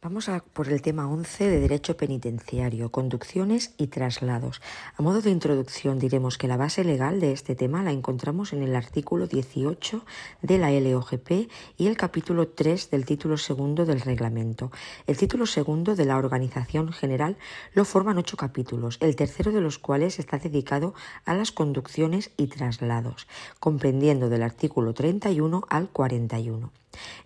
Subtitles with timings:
[0.00, 4.62] Vamos por el tema 11 de Derecho Penitenciario, conducciones y traslados.
[4.96, 8.62] A modo de introducción diremos que la base legal de este tema la encontramos en
[8.62, 10.04] el artículo 18
[10.40, 14.70] de la LOGP y el capítulo 3 del título segundo del reglamento.
[15.08, 17.36] El título segundo de la Organización General
[17.74, 20.94] lo forman ocho capítulos, el tercero de los cuales está dedicado
[21.24, 23.26] a las conducciones y traslados,
[23.58, 26.70] comprendiendo del artículo 31 al 41.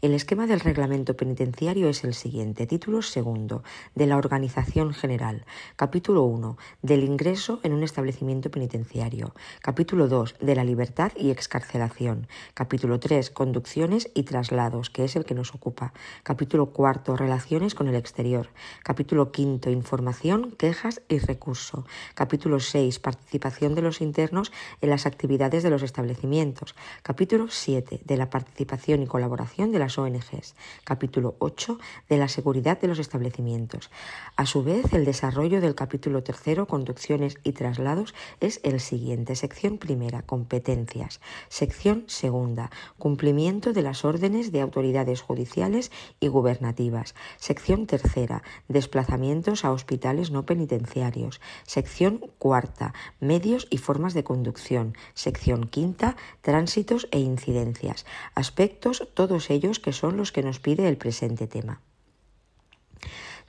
[0.00, 2.66] El esquema del reglamento penitenciario es el siguiente.
[2.66, 3.62] Título segundo
[3.94, 5.44] de la Organización General.
[5.76, 9.34] Capítulo 1 del ingreso en un establecimiento penitenciario.
[9.60, 12.26] Capítulo 2 de la libertad y excarcelación.
[12.54, 15.92] Capítulo 3 conducciones y traslados, que es el que nos ocupa.
[16.22, 18.48] Capítulo 4 relaciones con el exterior.
[18.82, 21.84] Capítulo 5 información, quejas y recurso.
[22.14, 26.74] Capítulo 6 participación de los internos en las actividades de los establecimientos.
[27.02, 30.56] Capítulo 7 de la participación y colaboración de las ONGs.
[30.82, 33.90] Capítulo 8 de la seguridad de los establecimientos.
[34.36, 39.36] A su vez, el desarrollo del capítulo tercero, conducciones y traslados, es el siguiente.
[39.36, 41.20] Sección primera, competencias.
[41.48, 47.14] Sección segunda, cumplimiento de las órdenes de autoridades judiciales y gubernativas.
[47.36, 51.40] Sección tercera, desplazamientos a hospitales no penitenciarios.
[51.64, 54.96] Sección cuarta, medios y formas de conducción.
[55.14, 58.06] Sección quinta, tránsitos e incidencias.
[58.34, 61.80] Aspectos todos ellos que son los que nos pide el presente tema.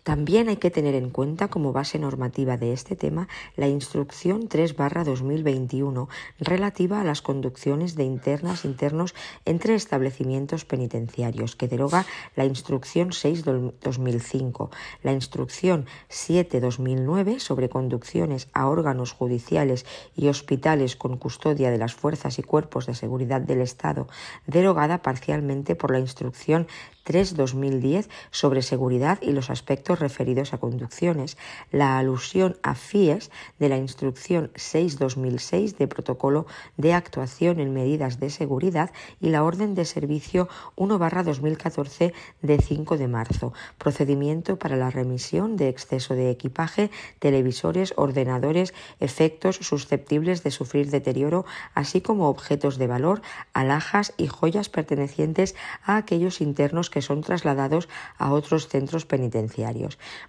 [0.04, 6.09] También hay que tener en cuenta como base normativa de este tema la Instrucción 3-2021
[6.40, 9.16] relativa a las conducciones de internas internos
[9.46, 14.70] entre establecimientos penitenciarios, que deroga la Instrucción 6-2005,
[15.04, 19.86] la Instrucción 7-2009 sobre conducciones a órganos judiciales
[20.18, 24.08] y hospitales con custodia de las fuerzas y cuerpos de seguridad del Estado,
[24.48, 26.68] derogada parcialmente por la Instrucción
[27.06, 31.38] 3-2010 sobre seguridad y los aspectos referidos a conducciones,
[31.72, 36.45] la alusión a FIES de la Instrucción 6-2006 de Protocolo
[36.78, 43.07] de Actuación en Medidas de Seguridad y la Orden de Servicio 1-2014 de 5 de
[43.07, 50.89] marzo, procedimiento para la remisión de exceso de equipaje, televisores, ordenadores, efectos susceptibles de sufrir
[50.89, 53.22] deterioro, así como objetos de valor,
[53.53, 59.82] alhajas y joyas pertenecientes a aquellos internos que son trasladados a otros centros penitenciarios.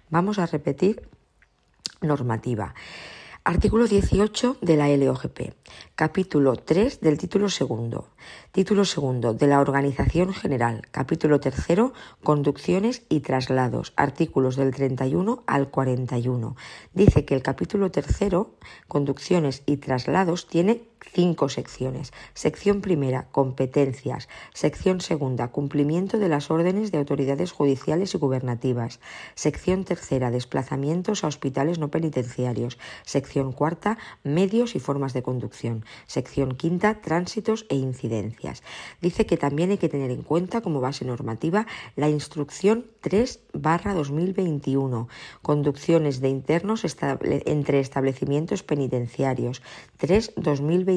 [0.09, 1.07] Vamos a repetir
[2.01, 2.73] normativa.
[3.47, 5.53] Artículo 18 de la LOGP.
[5.93, 8.09] Capítulo 3 del título segundo.
[8.51, 10.81] Título segundo de la Organización General.
[10.89, 11.93] Capítulo tercero.
[12.23, 13.93] Conducciones y traslados.
[13.97, 16.55] Artículos del 31 al 41.
[16.95, 18.55] Dice que el capítulo tercero,
[18.87, 20.81] Conducciones y traslados, tiene
[21.13, 22.11] cinco secciones.
[22.33, 24.27] Sección primera, competencias.
[24.53, 28.99] Sección segunda, cumplimiento de las órdenes de autoridades judiciales y gubernativas.
[29.35, 32.77] Sección tercera, desplazamientos a hospitales no penitenciarios.
[33.03, 35.85] Sección cuarta, medios y formas de conducción.
[36.07, 38.63] Sección quinta, tránsitos e incidencias.
[39.01, 43.93] Dice que también hay que tener en cuenta como base normativa la instrucción 3 barra
[43.93, 45.07] 2021,
[45.41, 46.85] conducciones de internos
[47.45, 49.61] entre establecimientos penitenciarios.
[49.97, 50.94] 3 2021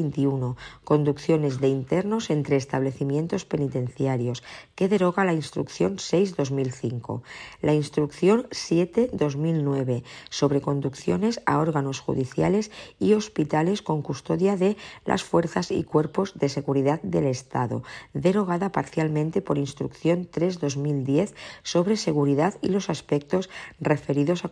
[0.84, 4.42] conducciones de internos entre establecimientos penitenciarios,
[4.75, 7.22] que deroga la Instrucción 6-2005,
[7.62, 15.70] la Instrucción 7-2009 sobre conducciones a órganos judiciales y hospitales con custodia de las fuerzas
[15.70, 17.82] y cuerpos de seguridad del Estado,
[18.12, 23.50] derogada parcialmente por Instrucción 3-2010 sobre seguridad y los aspectos
[23.81, 24.50] referidos a,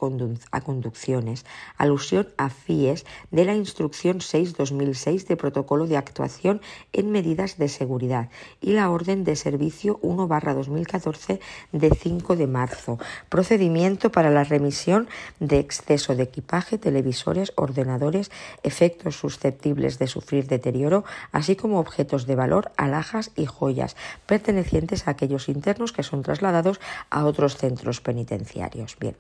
[0.50, 1.44] a conducciones,
[1.76, 6.60] alusión a FIES de la Instrucción 6-2006 de Protocolo de Actuación
[6.92, 11.40] en Medidas de Seguridad y la Orden de Servicio 1-2014
[11.72, 12.98] de 5 de marzo.
[13.28, 15.08] Procedimiento para la remisión
[15.40, 18.30] de exceso de equipaje, televisores, ordenadores,
[18.62, 25.12] efectos susceptibles de sufrir deterioro, así como objetos de valor, alhajas y joyas pertenecientes a
[25.12, 28.96] aquellos internos que son trasladados a otros centros penitenciarios.
[28.98, 29.16] Bien.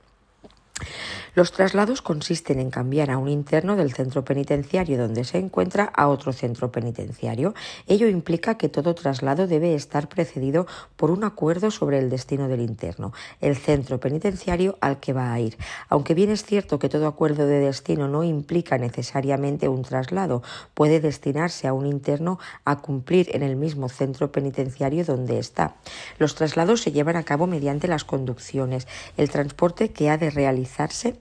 [1.36, 6.08] Los traslados consisten en cambiar a un interno del centro penitenciario donde se encuentra a
[6.08, 7.52] otro centro penitenciario.
[7.86, 10.66] Ello implica que todo traslado debe estar precedido
[10.96, 13.12] por un acuerdo sobre el destino del interno,
[13.42, 15.58] el centro penitenciario al que va a ir.
[15.90, 20.42] Aunque bien es cierto que todo acuerdo de destino no implica necesariamente un traslado,
[20.72, 25.76] puede destinarse a un interno a cumplir en el mismo centro penitenciario donde está.
[26.18, 31.14] Los traslados se llevan a cabo mediante las conducciones, el transporte que ha de realizarse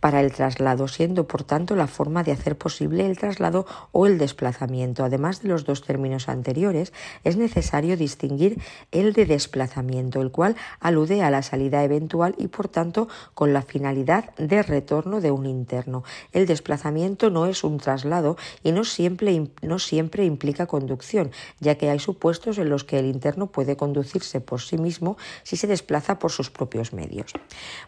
[0.00, 4.18] para el traslado, siendo por tanto la forma de hacer posible el traslado o el
[4.18, 5.04] desplazamiento.
[5.04, 6.92] Además de los dos términos anteriores,
[7.24, 8.60] es necesario distinguir
[8.92, 13.62] el de desplazamiento, el cual alude a la salida eventual y por tanto con la
[13.62, 16.04] finalidad de retorno de un interno.
[16.32, 21.90] El desplazamiento no es un traslado y no siempre, no siempre implica conducción, ya que
[21.90, 26.18] hay supuestos en los que el interno puede conducirse por sí mismo si se desplaza
[26.18, 27.32] por sus propios medios.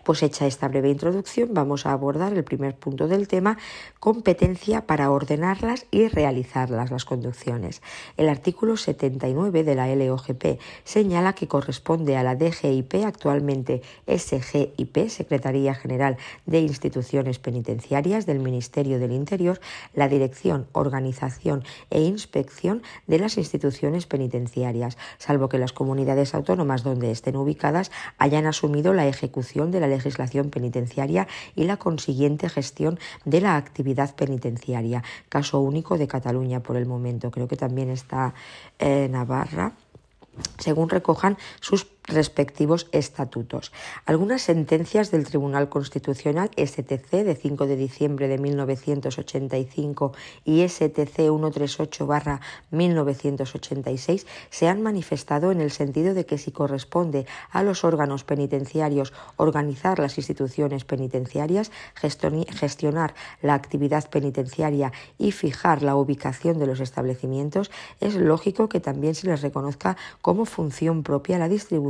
[0.05, 3.59] Pues hecha esta breve introducción, vamos a abordar el primer punto del tema,
[3.99, 7.83] competencia para ordenarlas y realizarlas, las conducciones.
[8.17, 15.75] El artículo 79 de la LOGP señala que corresponde a la DGIP, actualmente SGIP, Secretaría
[15.75, 16.17] General
[16.47, 19.61] de Instituciones Penitenciarias del Ministerio del Interior,
[19.93, 27.11] la dirección, organización e inspección de las instituciones penitenciarias, salvo que las comunidades autónomas donde
[27.11, 33.41] estén ubicadas hayan asumido la ejecución de la legislación penitenciaria y la consiguiente gestión de
[33.41, 35.03] la actividad penitenciaria.
[35.29, 37.31] Caso único de Cataluña por el momento.
[37.31, 38.35] Creo que también está
[38.79, 39.73] eh, Navarra
[40.59, 43.73] según recojan sus respectivos estatutos.
[44.07, 50.13] Algunas sentencias del Tribunal Constitucional STC de 5 de diciembre de 1985
[50.45, 57.85] y STC 138-1986 se han manifestado en el sentido de que si corresponde a los
[57.85, 66.67] órganos penitenciarios organizar las instituciones penitenciarias, gestionar la actividad penitenciaria y fijar la ubicación de
[66.67, 67.71] los establecimientos,
[68.01, 71.90] es lógico que también se les reconozca como función propia la distribución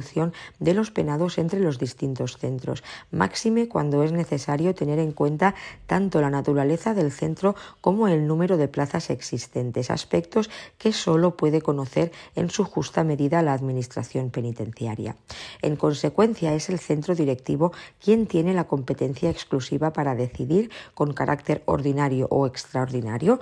[0.58, 5.54] de los penados entre los distintos centros, máxime cuando es necesario tener en cuenta
[5.86, 11.62] tanto la naturaleza del centro como el número de plazas existentes, aspectos que sólo puede
[11.62, 15.16] conocer en su justa medida la Administración penitenciaria.
[15.62, 17.72] En consecuencia, es el centro directivo
[18.02, 23.40] quien tiene la competencia exclusiva para decidir, con carácter ordinario o extraordinario,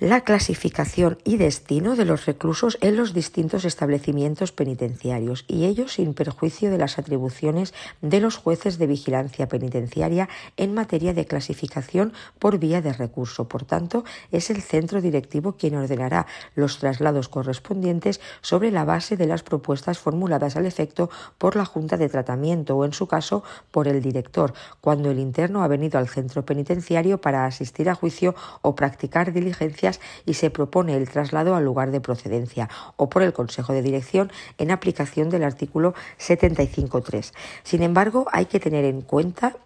[0.00, 6.14] la clasificación y destino de los reclusos en los distintos establecimientos penitenciarios y ello sin
[6.14, 12.58] perjuicio de las atribuciones de los jueces de vigilancia penitenciaria en materia de clasificación por
[12.58, 13.48] vía de recurso.
[13.48, 19.26] Por tanto, es el centro directivo quien ordenará los traslados correspondientes sobre la base de
[19.26, 23.88] las propuestas formuladas al efecto por la Junta de Tratamiento o, en su caso, por
[23.88, 28.74] el director, cuando el interno ha venido al centro penitenciario para asistir a juicio o
[28.74, 29.83] practicar diligencia
[30.24, 34.30] y se propone el traslado al lugar de procedencia o por el Consejo de Dirección
[34.58, 37.32] en aplicación del artículo 75.3.
[37.62, 39.56] Sin embargo, hay que tener en cuenta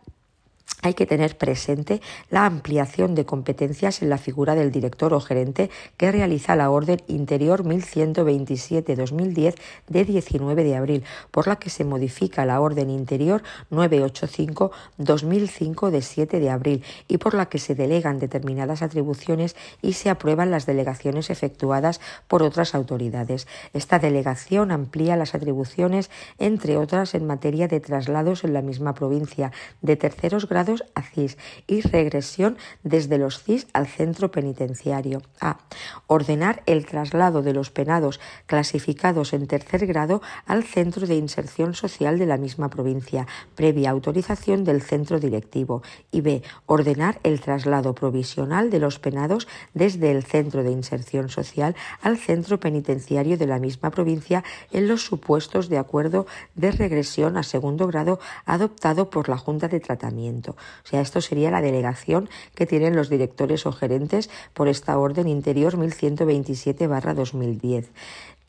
[0.83, 5.71] hay que tener presente la ampliación de competencias en la figura del director o gerente
[5.97, 9.57] que realiza la Orden Interior 1127-2010
[9.89, 16.39] de 19 de abril, por la que se modifica la Orden Interior 985-2005 de 7
[16.39, 21.31] de abril y por la que se delegan determinadas atribuciones y se aprueban las delegaciones
[21.31, 23.49] efectuadas por otras autoridades.
[23.73, 29.51] Esta delegación amplía las atribuciones, entre otras, en materia de traslados en la misma provincia,
[29.83, 35.23] de terceros grados a CIS y regresión desde los CIS al centro penitenciario.
[35.41, 35.59] A.
[36.07, 42.19] Ordenar el traslado de los penados clasificados en tercer grado al centro de inserción social
[42.19, 45.83] de la misma provincia, previa autorización del centro directivo.
[46.11, 46.43] Y B.
[46.67, 52.61] Ordenar el traslado provisional de los penados desde el centro de inserción social al centro
[52.61, 58.21] penitenciario de la misma provincia en los supuestos de acuerdo de regresión a segundo grado
[58.45, 60.57] adoptado por la Junta de Tratamiento.
[60.85, 65.29] O sea, esto sería la delegación que tienen los directores o gerentes por esta orden
[65.29, 67.87] interior 1127-2010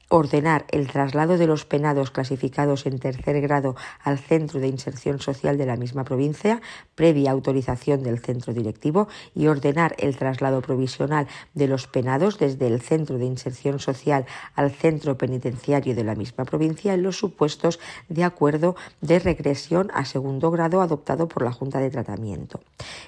[0.10, 5.58] ordenar el traslado de los penados clasificados en tercer grado al centro de inserción social
[5.58, 6.62] de la misma provincia,
[6.96, 12.82] previa autorización del centro directivo, y ordenar el traslado provisional de los penados desde el
[12.82, 14.26] centro de inserción social
[14.56, 20.06] al centro penitenciario de la misma provincia en los supuestos de acuerdo de regresión a
[20.06, 22.60] segundo grado adoptado por la Junta de Tratamiento.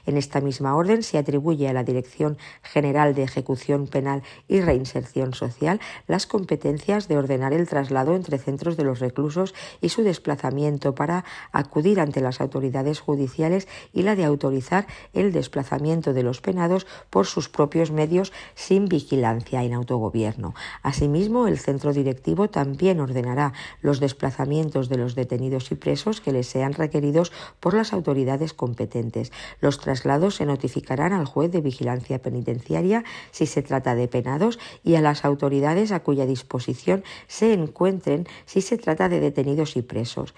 [0.06, 5.34] En esta misma orden se atribuye a la Dirección General de Ejecución Penal y Reinserción
[5.34, 10.94] Social las competencias de ordenar el traslado entre centros de los reclusos y su desplazamiento
[10.94, 16.86] para acudir ante las autoridades judiciales y la de autorizar el desplazamiento de los penados
[17.10, 20.54] por sus propios medios sin vigilancia en autogobierno.
[20.84, 26.48] Asimismo, el centro directivo también ordenará los desplazamientos de los detenidos y presos que les
[26.48, 27.32] sean requeridos
[27.62, 29.32] por las autoridades competentes.
[29.62, 34.96] Los traslados se notificarán al juez de vigilancia penitenciaria si se trata de penados y
[34.96, 36.81] a las autoridades a cuya disposición
[37.28, 40.34] se encuentren si se trata de detenidos y presos.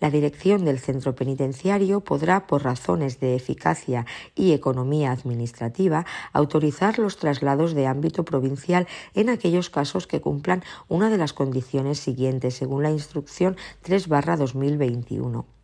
[0.00, 7.16] La dirección del centro penitenciario podrá, por razones de eficacia y economía administrativa, autorizar los
[7.16, 12.82] traslados de ámbito provincial en aquellos casos que cumplan una de las condiciones siguientes, según
[12.82, 15.59] la instrucción 3-2021.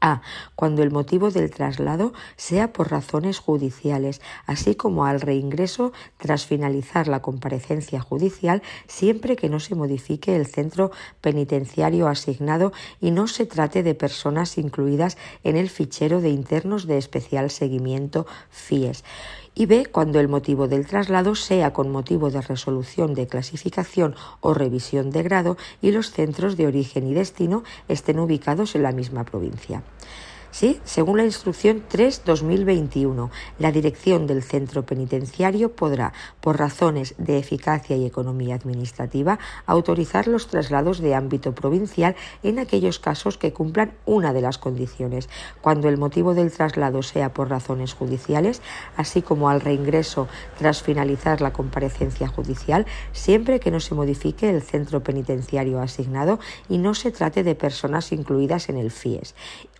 [0.00, 0.20] A.
[0.54, 7.08] Cuando el motivo del traslado sea por razones judiciales, así como al reingreso tras finalizar
[7.08, 13.46] la comparecencia judicial, siempre que no se modifique el centro penitenciario asignado y no se
[13.46, 19.04] trate de personas incluidas en el fichero de internos de especial seguimiento FIES
[19.56, 24.54] y B cuando el motivo del traslado sea con motivo de resolución de clasificación o
[24.54, 29.24] revisión de grado y los centros de origen y destino estén ubicados en la misma
[29.24, 29.82] provincia.
[30.58, 37.94] Sí, según la instrucción 3-2021, la dirección del centro penitenciario podrá, por razones de eficacia
[37.94, 44.32] y economía administrativa, autorizar los traslados de ámbito provincial en aquellos casos que cumplan una
[44.32, 45.28] de las condiciones,
[45.60, 48.62] cuando el motivo del traslado sea por razones judiciales,
[48.96, 50.26] así como al reingreso
[50.58, 56.78] tras finalizar la comparecencia judicial, siempre que no se modifique el centro penitenciario asignado y
[56.78, 59.34] no se trate de personas incluidas en el FIES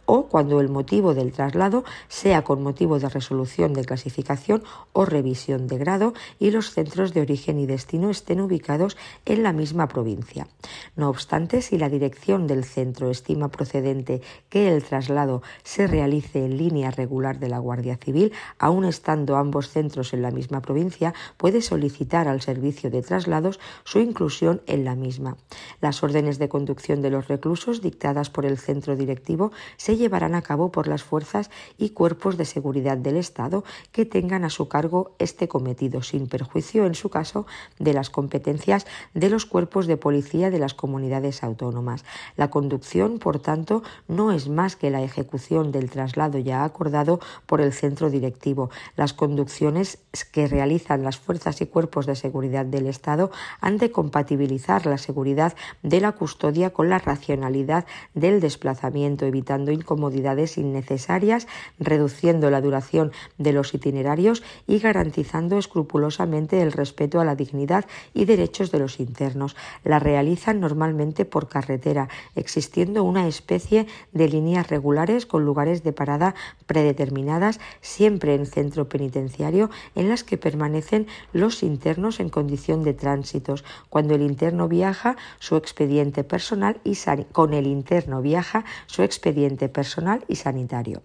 [0.06, 5.66] o cuando el motivo del traslado sea con motivo de resolución de clasificación o revisión
[5.66, 10.46] de grado y los centros de origen y destino estén ubicados en la misma provincia.
[10.94, 16.56] No obstante, si la dirección del centro estima procedente que el traslado se realice en
[16.56, 21.60] línea regular de la Guardia Civil, aun estando ambos centros en la misma provincia, puede
[21.60, 25.36] solicitar al servicio de traslados su inclusión en la misma.
[25.80, 30.42] Las órdenes de conducción de los reclusos dictadas por el centro directivo se llevarán a
[30.42, 35.12] cabo por las fuerzas y cuerpos de seguridad del Estado que tengan a su cargo
[35.18, 37.46] este cometido, sin perjuicio, en su caso,
[37.78, 42.04] de las competencias de los cuerpos de policía de las comunidades autónomas.
[42.36, 47.60] La conducción, por tanto, no es más que la ejecución del traslado ya acordado por
[47.60, 48.70] el centro directivo.
[48.96, 49.98] Las conducciones
[50.32, 55.54] que realizan las fuerzas y cuerpos de seguridad del Estado han de compatibilizar la seguridad
[55.82, 63.54] de la custodia con la racionalidad del desplazamiento, evitando comodidades innecesarias, reduciendo la duración de
[63.54, 69.56] los itinerarios y garantizando escrupulosamente el respeto a la dignidad y derechos de los internos.
[69.82, 76.34] La realizan normalmente por carretera, existiendo una especie de líneas regulares con lugares de parada
[76.66, 83.64] predeterminadas, siempre en centro penitenciario, en las que permanecen los internos en condición de tránsitos.
[83.88, 86.96] Cuando el interno viaja, su expediente personal y
[87.32, 91.02] con el interno viaja su expediente personal y sanitario.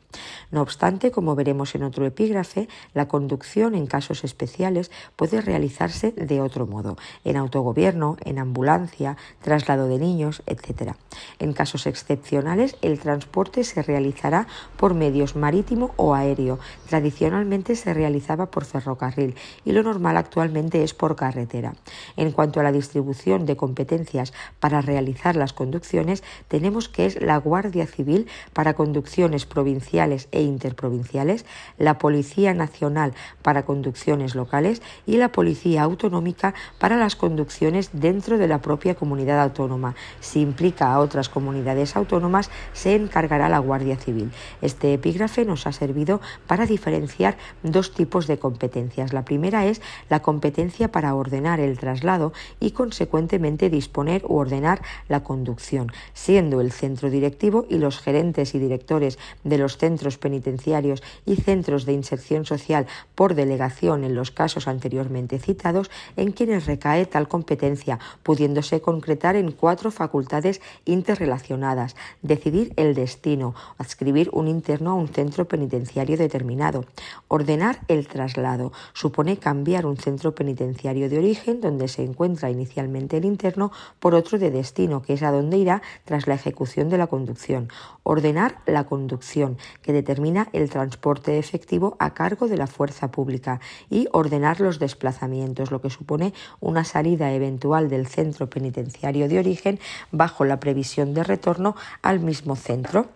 [0.49, 6.39] No obstante, como veremos en otro epígrafe, la conducción en casos especiales puede realizarse de
[6.39, 10.93] otro modo, en autogobierno, en ambulancia, traslado de niños, etc.
[11.37, 14.47] En casos excepcionales, el transporte se realizará
[14.77, 16.57] por medios marítimo o aéreo.
[16.87, 19.35] Tradicionalmente se realizaba por ferrocarril
[19.65, 21.73] y lo normal actualmente es por carretera.
[22.15, 27.35] En cuanto a la distribución de competencias para realizar las conducciones, tenemos que es la
[27.35, 28.29] Guardia Civil
[28.73, 31.45] conducciones provinciales e interprovinciales,
[31.77, 38.47] la Policía Nacional para conducciones locales y la Policía Autonómica para las conducciones dentro de
[38.47, 39.95] la propia comunidad autónoma.
[40.19, 44.31] Si implica a otras comunidades autónomas, se encargará la Guardia Civil.
[44.61, 49.13] Este epígrafe nos ha servido para diferenciar dos tipos de competencias.
[49.13, 55.23] La primera es la competencia para ordenar el traslado y consecuentemente disponer u ordenar la
[55.23, 61.35] conducción, siendo el centro directivo y los gerentes y directores de los centros penitenciarios y
[61.35, 67.27] centros de inserción social por delegación en los casos anteriormente citados, en quienes recae tal
[67.27, 75.07] competencia, pudiéndose concretar en cuatro facultades interrelacionadas, decidir el destino, adscribir un interno a un
[75.07, 76.85] centro penitenciario determinado,
[77.27, 83.25] ordenar el traslado, supone cambiar un centro penitenciario de origen donde se encuentra inicialmente el
[83.25, 87.07] interno por otro de destino, que es a donde irá tras la ejecución de la
[87.07, 87.69] conducción,
[88.03, 94.07] ordenar la conducción, que determina el transporte efectivo a cargo de la fuerza pública, y
[94.11, 99.79] ordenar los desplazamientos, lo que supone una salida eventual del centro penitenciario de origen
[100.11, 103.07] bajo la previsión de retorno al mismo centro.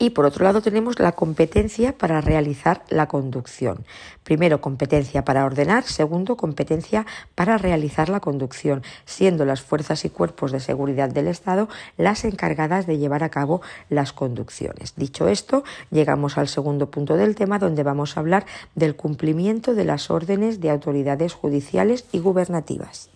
[0.00, 3.84] Y por otro lado tenemos la competencia para realizar la conducción.
[4.22, 5.84] Primero, competencia para ordenar.
[5.84, 11.68] Segundo, competencia para realizar la conducción, siendo las fuerzas y cuerpos de seguridad del Estado
[11.96, 14.94] las encargadas de llevar a cabo las conducciones.
[14.94, 19.84] Dicho esto, llegamos al segundo punto del tema donde vamos a hablar del cumplimiento de
[19.84, 23.10] las órdenes de autoridades judiciales y gubernativas.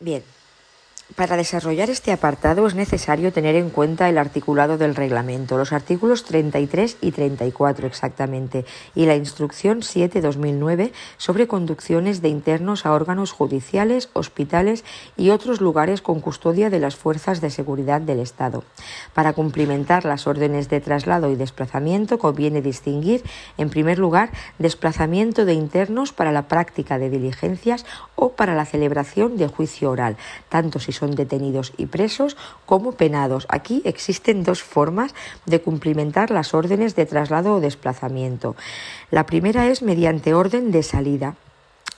[0.00, 0.22] Bien,
[1.14, 6.24] para desarrollar este apartado es necesario tener en cuenta el articulado del reglamento, los artículos
[6.24, 8.64] 33 y 34 exactamente,
[8.96, 14.84] y la instrucción 7-2009 sobre conducciones de internos a órganos judiciales, hospitales
[15.16, 18.64] y otros lugares con custodia de las fuerzas de seguridad del Estado.
[19.14, 23.22] Para cumplimentar las órdenes de traslado y desplazamiento conviene distinguir,
[23.58, 27.86] en primer lugar, desplazamiento de internos para la práctica de diligencias
[28.16, 30.16] o para la celebración de juicio oral,
[30.48, 32.36] tanto si son detenidos y presos
[32.66, 33.46] como penados.
[33.48, 35.14] Aquí existen dos formas
[35.46, 38.56] de cumplimentar las órdenes de traslado o desplazamiento.
[39.10, 41.36] La primera es mediante orden de salida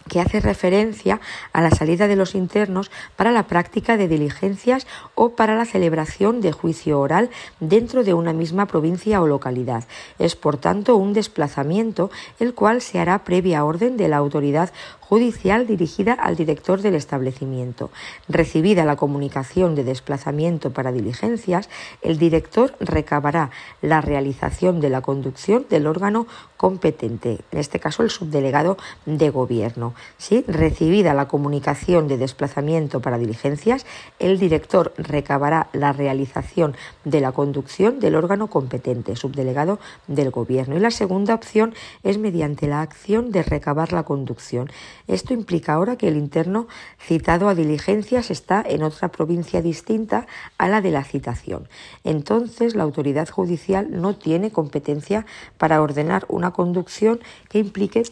[0.09, 1.21] que hace referencia
[1.52, 6.40] a la salida de los internos para la práctica de diligencias o para la celebración
[6.40, 9.85] de juicio oral dentro de una misma provincia o localidad.
[10.19, 14.73] Es, por tanto, un desplazamiento el cual se hará previa orden de la autoridad
[15.09, 17.91] judicial dirigida al director del establecimiento.
[18.29, 21.71] Recibida la comunicación de desplazamiento para diligencias,
[22.03, 23.50] el director recabará
[23.81, 26.27] la realización de la conducción del órgano
[26.59, 29.95] competente, en este caso el subdelegado de gobierno.
[30.19, 30.45] ¿sí?
[30.47, 33.87] Recibida la comunicación de desplazamiento para diligencias,
[34.19, 40.77] el director recabará la realización de la conducción del órgano competente, subdelegado del gobierno.
[40.77, 44.71] Y la segunda opción es mediante la acción de recabar la conducción.
[45.09, 46.69] Esto implica ahora que el interno
[47.00, 50.27] citado a diligencias está en otra provincia distinta
[50.59, 51.69] a la de la citación.
[52.05, 58.05] Entonces, la autoridad judicial no tiene competencia para ordenar una conducción que implique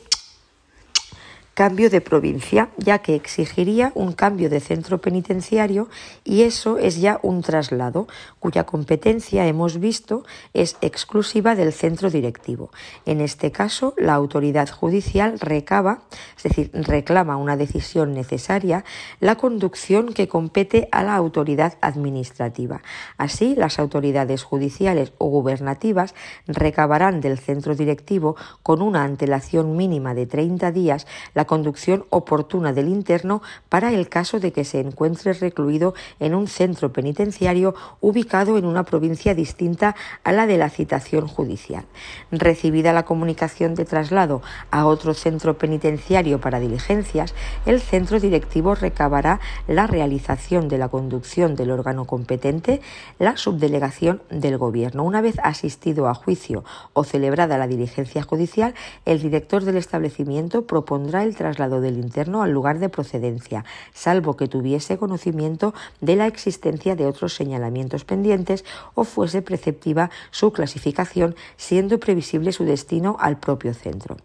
[1.56, 5.88] cambio de provincia, ya que exigiría un cambio de centro penitenciario
[6.22, 8.08] y eso es ya un traslado,
[8.40, 12.70] cuya competencia hemos visto es exclusiva del centro directivo.
[13.06, 16.02] En este caso, la autoridad judicial recaba,
[16.36, 18.84] es decir, reclama una decisión necesaria,
[19.20, 22.82] la conducción que compete a la autoridad administrativa.
[23.16, 26.14] Así, las autoridades judiciales o gubernativas
[26.46, 32.88] recabarán del centro directivo con una antelación mínima de 30 días la conducción oportuna del
[32.88, 38.64] interno para el caso de que se encuentre recluido en un centro penitenciario ubicado en
[38.64, 41.84] una provincia distinta a la de la citación judicial.
[42.30, 49.40] Recibida la comunicación de traslado a otro centro penitenciario para diligencias, el centro directivo recabará
[49.68, 52.80] la realización de la conducción del órgano competente,
[53.18, 55.04] la subdelegación del Gobierno.
[55.04, 61.22] Una vez asistido a juicio o celebrada la diligencia judicial, el director del establecimiento propondrá
[61.22, 66.96] el traslado del interno al lugar de procedencia, salvo que tuviese conocimiento de la existencia
[66.96, 73.72] de otros señalamientos pendientes o fuese preceptiva su clasificación, siendo previsible su destino al propio
[73.72, 74.16] centro.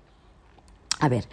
[1.00, 1.28] A ver,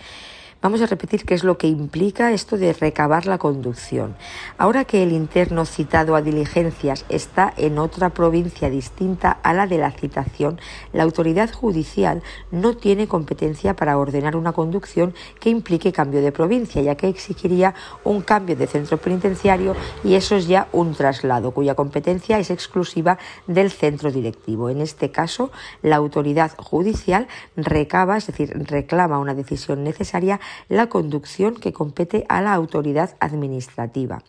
[0.61, 4.17] Vamos a repetir qué es lo que implica esto de recabar la conducción.
[4.59, 9.79] Ahora que el interno citado a diligencias está en otra provincia distinta a la de
[9.79, 10.59] la citación,
[10.93, 16.83] la autoridad judicial no tiene competencia para ordenar una conducción que implique cambio de provincia,
[16.83, 21.77] ya que exigiría un cambio de centro penitenciario y eso es ya un traslado, cuya
[21.77, 23.17] competencia es exclusiva
[23.47, 24.71] del centro directivo.
[24.71, 31.55] En este caso, la autoridad judicial recaba, es decir, reclama una decisión necesaria la conducción
[31.55, 34.23] que compete a la autoridad administrativa.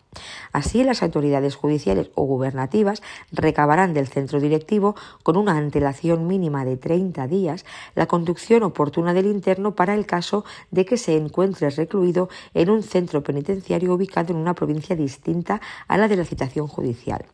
[0.52, 6.76] Así, las autoridades judiciales o gubernativas recabarán del centro directivo, con una antelación mínima de
[6.76, 12.28] 30 días, la conducción oportuna del interno para el caso de que se encuentre recluido
[12.54, 17.24] en un centro penitenciario ubicado en una provincia distinta a la de la citación judicial.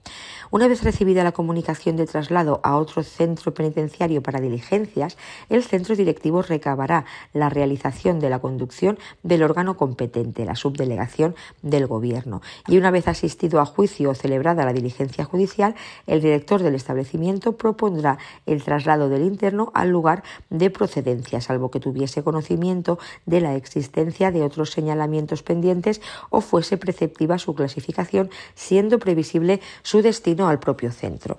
[0.51, 5.17] Una vez recibida la comunicación de traslado a otro centro penitenciario para diligencias,
[5.49, 8.76] el centro directivo recabará la realización de la conducción
[9.23, 12.43] del órgano competente, la subdelegación del Gobierno.
[12.69, 15.75] Y una vez asistido a juicio o celebrada la diligencia judicial,
[16.07, 21.81] el director del establecimiento propondrá el traslado del interno al lugar de procedencia, salvo que
[21.81, 28.99] tuviese conocimiento de la existencia de otros señalamientos pendientes o fuese preceptiva su clasificación, siendo
[28.99, 31.39] previsible su destino al propio centro.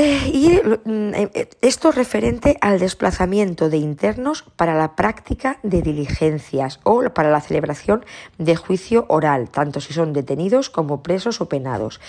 [0.00, 0.50] Eh, y
[0.88, 7.32] mm, eh, esto referente al desplazamiento de internos para la práctica de diligencias o para
[7.32, 8.04] la celebración
[8.38, 12.00] de juicio oral, tanto si son detenidos como presos o penados.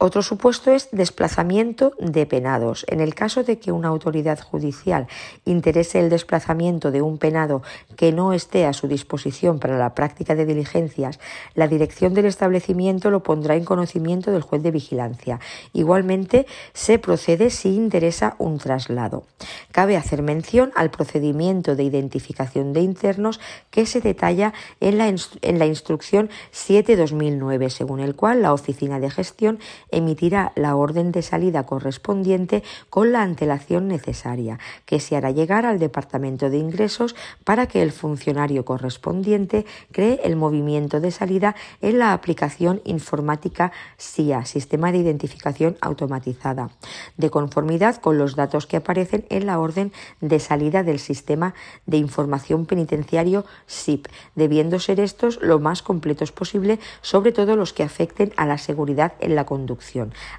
[0.00, 2.86] Otro supuesto es desplazamiento de penados.
[2.86, 5.08] En el caso de que una autoridad judicial
[5.44, 7.62] interese el desplazamiento de un penado
[7.96, 11.18] que no esté a su disposición para la práctica de diligencias,
[11.56, 15.40] la dirección del establecimiento lo pondrá en conocimiento del juez de vigilancia.
[15.72, 19.24] Igualmente, se procede si interesa un traslado.
[19.72, 23.40] Cabe hacer mención al procedimiento de identificación de internos
[23.72, 29.58] que se detalla en la, instrucción 7-2009, según el cual la Oficina de Gestión
[29.90, 35.78] emitirá la orden de salida correspondiente con la antelación necesaria, que se hará llegar al
[35.78, 42.12] Departamento de Ingresos para que el funcionario correspondiente cree el movimiento de salida en la
[42.12, 46.70] aplicación informática SIA, Sistema de Identificación Automatizada,
[47.16, 51.54] de conformidad con los datos que aparecen en la orden de salida del Sistema
[51.86, 57.82] de Información Penitenciario SIP, debiendo ser estos lo más completos posible, sobre todo los que
[57.82, 59.77] afecten a la seguridad en la conducta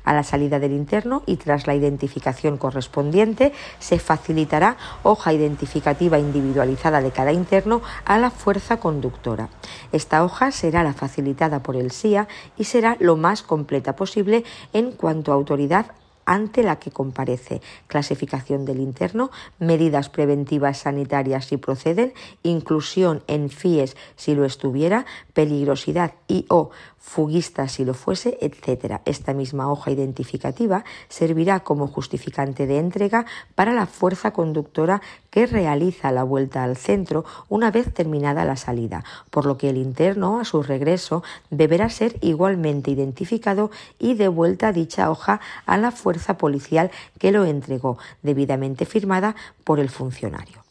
[0.04, 7.02] a la salida del interno y tras la identificación correspondiente se facilitará hoja identificativa individualizada
[7.02, 9.50] de cada interno a la fuerza conductora.
[9.92, 14.92] Esta hoja será la facilitada por el SIA y será lo más completa posible en
[14.92, 15.88] cuanto a autoridad
[16.30, 22.14] ante la que comparece, clasificación del interno, medidas preventivas sanitarias si proceden,
[22.44, 29.02] inclusión en FIES si lo estuviera, peligrosidad y o fuguista si lo fuese, etc.
[29.06, 36.12] Esta misma hoja identificativa servirá como justificante de entrega para la fuerza conductora que realiza
[36.12, 40.46] la vuelta al centro una vez terminada la salida, por lo que el interno, a
[40.46, 47.32] su regreso, deberá ser igualmente identificado y devuelta dicha hoja a la fuerza policial que
[47.32, 50.64] lo entregó, debidamente firmada por el funcionario.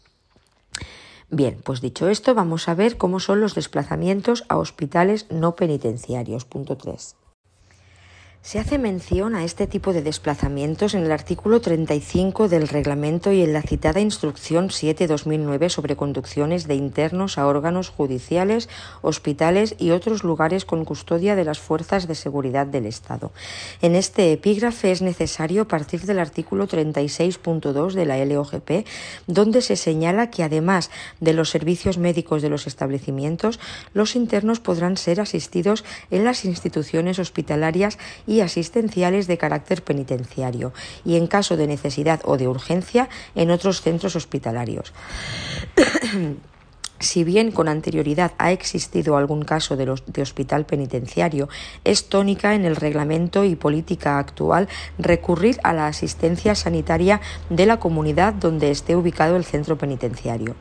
[1.30, 6.46] Bien, pues dicho esto, vamos a ver cómo son los desplazamientos a hospitales no penitenciarios.
[6.46, 7.16] Punto 3.
[8.48, 13.42] Se hace mención a este tipo de desplazamientos en el artículo 35 del reglamento y
[13.42, 18.70] en la citada Instrucción 7-2009 sobre conducciones de internos a órganos judiciales,
[19.02, 23.32] hospitales y otros lugares con custodia de las fuerzas de seguridad del Estado.
[23.82, 28.86] En este epígrafe es necesario partir del artículo 36.2 de la LOGP,
[29.26, 33.60] donde se señala que además de los servicios médicos de los establecimientos,
[33.92, 40.72] los internos podrán ser asistidos en las instituciones hospitalarias y asistenciales de carácter penitenciario
[41.04, 44.92] y, en caso de necesidad o de urgencia, en otros centros hospitalarios.
[47.00, 49.88] Si bien con anterioridad ha existido algún caso de,
[50.20, 51.48] hospital penitenciario,
[51.84, 57.20] es tónica en el reglamento y política actual recurrir a la asistencia sanitaria
[57.50, 60.56] de la comunidad donde esté ubicado el centro penitenciario.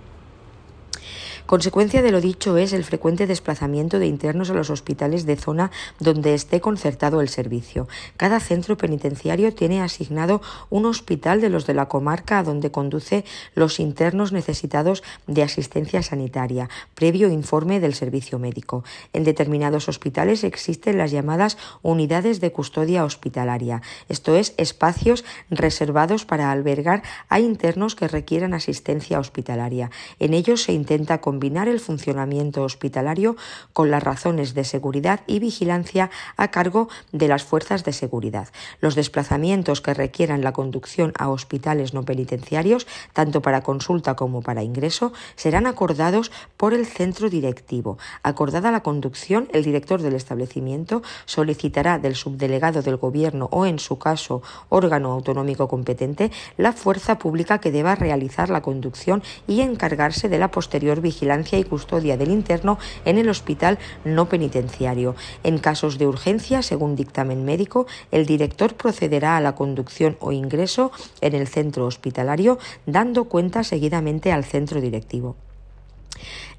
[1.48, 5.72] Consecuencia de lo dicho es el frecuente desplazamiento de internos a los hospitales de zona
[5.98, 7.88] donde esté concertado el servicio.
[8.18, 13.24] Cada centro penitenciario tiene asignado un hospital de los de la comarca a donde conduce
[13.56, 18.84] los internos necesitados de asistencia sanitaria, previo informe del servicio médico.
[19.14, 26.52] En determinados hospitales existen las llamadas unidades de custodia hospitalaria, esto es, espacios reservados para
[26.52, 29.92] albergar a internos que requieran asistencia hospitalaria.
[30.20, 33.36] En ellos se intenta combinar el funcionamiento hospitalario
[33.72, 38.48] con las razones de seguridad y vigilancia a cargo de las fuerzas de seguridad.
[38.82, 44.64] Los desplazamientos que requieran la conducción a hospitales no penitenciarios, tanto para consulta como para
[44.64, 48.00] ingreso, serán acordados por el centro directivo.
[48.24, 54.00] Acordada la conducción, el director del establecimiento solicitará del subdelegado del Gobierno o, en su
[54.00, 60.40] caso, órgano autonómico competente, la fuerza pública que deba realizar la conducción y encargarse de
[60.40, 65.16] la posterior vigilancia y custodia del interno en el hospital no penitenciario.
[65.44, 70.92] En casos de urgencia, según dictamen médico, el director procederá a la conducción o ingreso
[71.22, 75.36] en el centro hospitalario, dando cuenta seguidamente al centro directivo.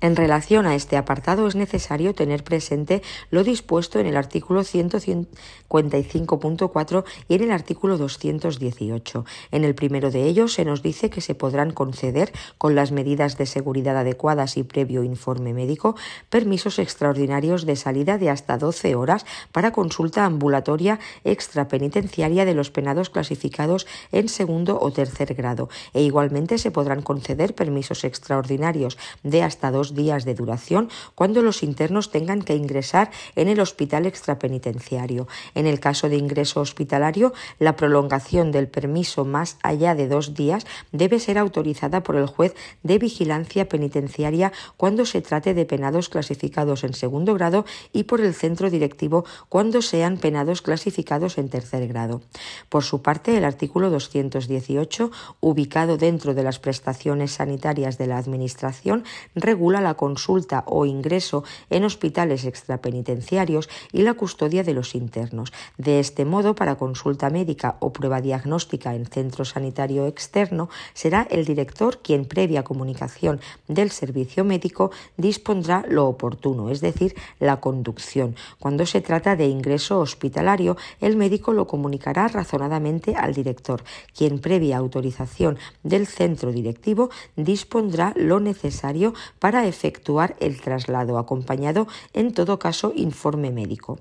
[0.00, 7.04] En relación a este apartado es necesario tener presente lo dispuesto en el artículo 155.4
[7.28, 9.24] y en el artículo 218.
[9.50, 13.36] En el primero de ellos se nos dice que se podrán conceder, con las medidas
[13.38, 15.96] de seguridad adecuadas y previo informe médico,
[16.30, 23.10] permisos extraordinarios de salida de hasta 12 horas para consulta ambulatoria extrapenitenciaria de los penados
[23.10, 29.72] clasificados en segundo o tercer grado e igualmente se podrán conceder permisos extraordinarios de hasta
[29.72, 35.28] dos días de duración cuando los internos tengan que ingresar en el hospital extrapenitenciario.
[35.54, 40.66] En el caso de ingreso hospitalario, la prolongación del permiso más allá de dos días
[40.92, 46.84] debe ser autorizada por el juez de vigilancia penitenciaria cuando se trate de penados clasificados
[46.84, 52.22] en segundo grado y por el centro directivo cuando sean penados clasificados en tercer grado.
[52.68, 59.04] Por su parte, el artículo 218, ubicado dentro de las prestaciones sanitarias de la Administración,
[59.34, 65.52] regula la consulta o ingreso en hospitales extrapenitenciarios y la custodia de los internos.
[65.76, 71.44] De este modo, para consulta médica o prueba diagnóstica en centro sanitario externo, será el
[71.44, 78.36] director quien, previa comunicación del servicio médico, dispondrá lo oportuno, es decir, la conducción.
[78.58, 83.82] Cuando se trata de ingreso hospitalario, el médico lo comunicará razonadamente al director,
[84.16, 92.32] quien, previa autorización del centro directivo, dispondrá lo necesario para efectuar el traslado, acompañado en
[92.32, 93.98] todo caso informe médico.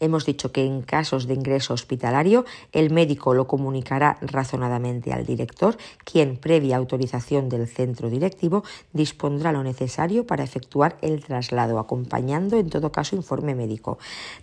[0.00, 5.76] Hemos dicho que en casos de ingreso hospitalario el médico lo comunicará razonadamente al director,
[6.04, 12.70] quien, previa autorización del centro directivo, dispondrá lo necesario para efectuar el traslado, acompañando en
[12.70, 13.98] todo caso informe médico.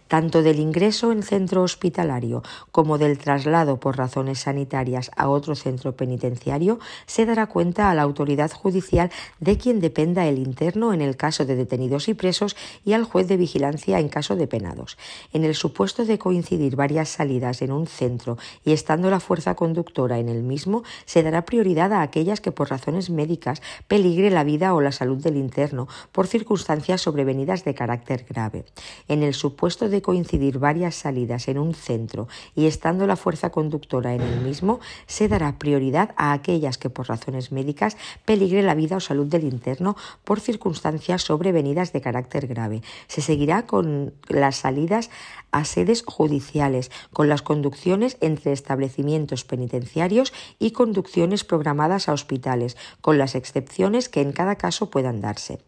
[0.07, 5.95] Tanto del ingreso en centro hospitalario como del traslado por razones sanitarias a otro centro
[5.95, 11.15] penitenciario se dará cuenta a la autoridad judicial de quien dependa el interno en el
[11.15, 14.97] caso de detenidos y presos y al juez de vigilancia en caso de penados.
[15.31, 20.19] En el supuesto de coincidir varias salidas en un centro y estando la fuerza conductora
[20.19, 24.73] en el mismo, se dará prioridad a aquellas que por razones médicas peligre la vida
[24.73, 28.65] o la salud del interno por circunstancias sobrevenidas de carácter grave.
[29.07, 34.13] En el supuesto de coincidir varias salidas en un centro y estando la fuerza conductora
[34.13, 38.97] en el mismo, se dará prioridad a aquellas que por razones médicas peligre la vida
[38.97, 42.81] o salud del interno por circunstancias sobrevenidas de carácter grave.
[43.07, 45.09] Se seguirá con las salidas
[45.51, 53.17] a sedes judiciales, con las conducciones entre establecimientos penitenciarios y conducciones programadas a hospitales, con
[53.17, 55.59] las excepciones que en cada caso puedan darse.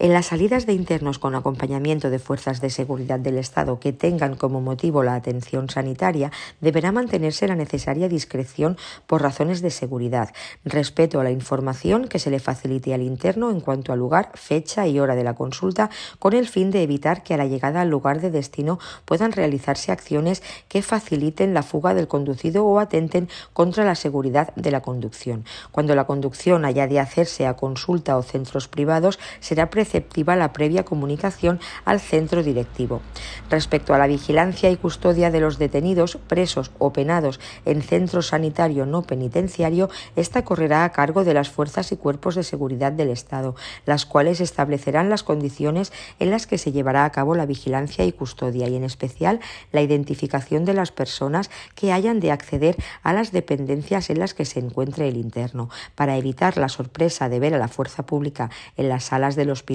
[0.00, 4.34] En las salidas de internos con acompañamiento de fuerzas de seguridad del Estado que tengan
[4.34, 8.76] como motivo la atención sanitaria, deberá mantenerse la necesaria discreción
[9.06, 10.30] por razones de seguridad,
[10.64, 14.88] respeto a la información que se le facilite al interno en cuanto al lugar, fecha
[14.88, 17.88] y hora de la consulta, con el fin de evitar que a la llegada al
[17.88, 23.84] lugar de destino puedan realizarse acciones que faciliten la fuga del conducido o atenten contra
[23.84, 25.44] la seguridad de la conducción.
[25.70, 30.86] Cuando la conducción haya de hacerse a consulta o centros privados, será preceptiva la previa
[30.86, 33.02] comunicación al centro directivo.
[33.50, 38.86] Respecto a la vigilancia y custodia de los detenidos, presos o penados en centro sanitario
[38.86, 43.56] no penitenciario, esta correrá a cargo de las fuerzas y cuerpos de seguridad del Estado,
[43.84, 48.12] las cuales establecerán las condiciones en las que se llevará a cabo la vigilancia y
[48.12, 53.32] custodia y en especial la identificación de las personas que hayan de acceder a las
[53.32, 57.58] dependencias en las que se encuentre el interno, para evitar la sorpresa de ver a
[57.58, 59.73] la fuerza pública en las salas del hospital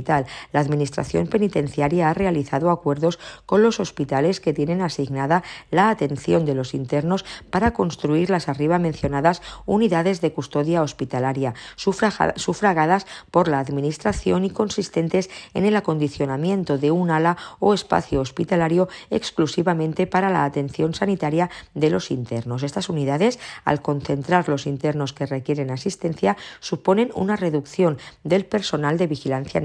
[0.51, 6.55] la Administración Penitenciaria ha realizado acuerdos con los hospitales que tienen asignada la atención de
[6.55, 14.45] los internos para construir las arriba mencionadas unidades de custodia hospitalaria, sufragadas por la Administración
[14.45, 20.93] y consistentes en el acondicionamiento de un ala o espacio hospitalario exclusivamente para la atención
[20.93, 22.63] sanitaria de los internos.
[22.63, 29.07] Estas unidades, al concentrar los internos que requieren asistencia, suponen una reducción del personal de
[29.07, 29.61] vigilancia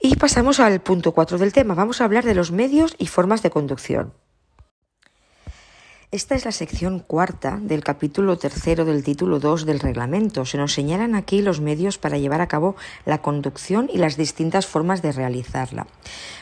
[0.00, 1.74] Y pasamos al punto 4 del tema.
[1.74, 4.12] Vamos a hablar de los medios y formas de conducción.
[6.14, 10.44] Esta es la sección cuarta del capítulo tercero del título 2 del reglamento.
[10.44, 14.66] Se nos señalan aquí los medios para llevar a cabo la conducción y las distintas
[14.66, 15.86] formas de realizarla.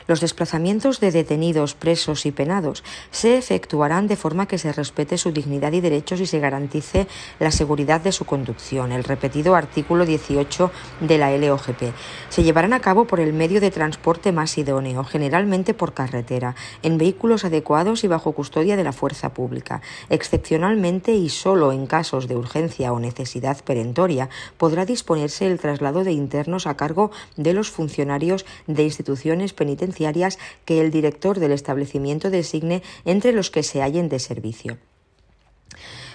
[0.08, 5.30] Los desplazamientos de detenidos, presos y penados se efectuarán de forma que se respete su
[5.30, 7.06] dignidad y derechos y se garantice
[7.38, 8.90] la seguridad de su conducción.
[8.90, 11.94] El repetido artículo 18 de la LOGP.
[12.28, 16.98] Se llevarán a cabo por el medio de transporte más idóneo, generalmente por carretera, en
[16.98, 19.59] vehículos adecuados y bajo custodia de la fuerza pública.
[20.08, 26.12] Excepcionalmente y solo en casos de urgencia o necesidad perentoria podrá disponerse el traslado de
[26.12, 32.82] internos a cargo de los funcionarios de instituciones penitenciarias que el director del establecimiento designe
[33.04, 34.78] entre los que se hallen de servicio.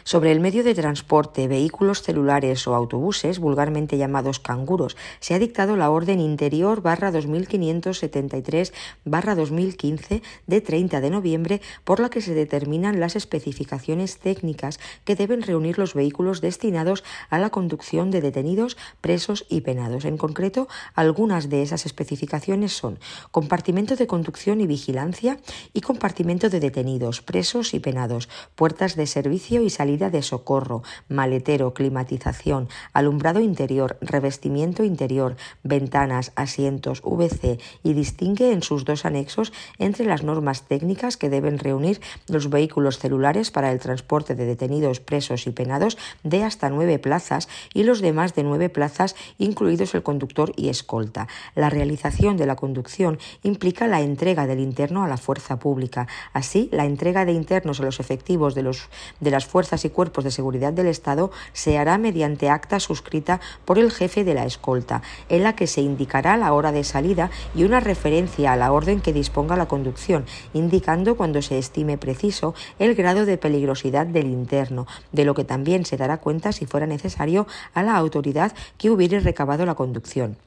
[0.07, 5.75] Sobre el medio de transporte, vehículos celulares o autobuses, vulgarmente llamados canguros, se ha dictado
[5.77, 8.71] la Orden Interior barra 2573
[9.03, 15.15] barra 2015 de 30 de noviembre por la que se determinan las especificaciones técnicas que
[15.15, 20.05] deben reunir los vehículos destinados a la conducción de detenidos, presos y penados.
[20.05, 22.99] En concreto, algunas de esas especificaciones son
[23.31, 25.39] compartimento de conducción y vigilancia
[25.73, 31.73] y compartimento de detenidos, presos y penados, puertas de servicio y salida de socorro, maletero,
[31.73, 40.05] climatización, alumbrado interior, revestimiento interior, ventanas, asientos, VC y distingue en sus dos anexos entre
[40.05, 45.47] las normas técnicas que deben reunir los vehículos celulares para el transporte de detenidos, presos
[45.47, 50.51] y penados de hasta nueve plazas y los demás de nueve plazas, incluidos el conductor
[50.57, 51.27] y escolta.
[51.55, 56.07] La realización de la conducción implica la entrega del interno a la fuerza pública.
[56.33, 60.31] Así, la entrega de internos a los efectivos de, los, de las fuerzas cuerpos de
[60.31, 65.43] seguridad del Estado se hará mediante acta suscrita por el jefe de la escolta, en
[65.43, 69.13] la que se indicará la hora de salida y una referencia a la orden que
[69.13, 75.25] disponga la conducción, indicando cuando se estime preciso el grado de peligrosidad del interno, de
[75.25, 79.65] lo que también se dará cuenta si fuera necesario a la autoridad que hubiere recabado
[79.65, 80.37] la conducción.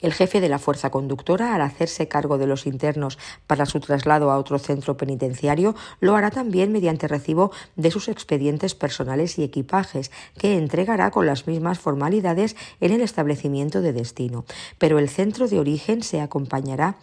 [0.00, 4.30] El jefe de la fuerza conductora, al hacerse cargo de los internos para su traslado
[4.30, 10.10] a otro centro penitenciario, lo hará también mediante recibo de sus expedientes personales y equipajes,
[10.38, 14.44] que entregará con las mismas formalidades en el establecimiento de destino.
[14.78, 16.96] Pero el centro de origen se acompañará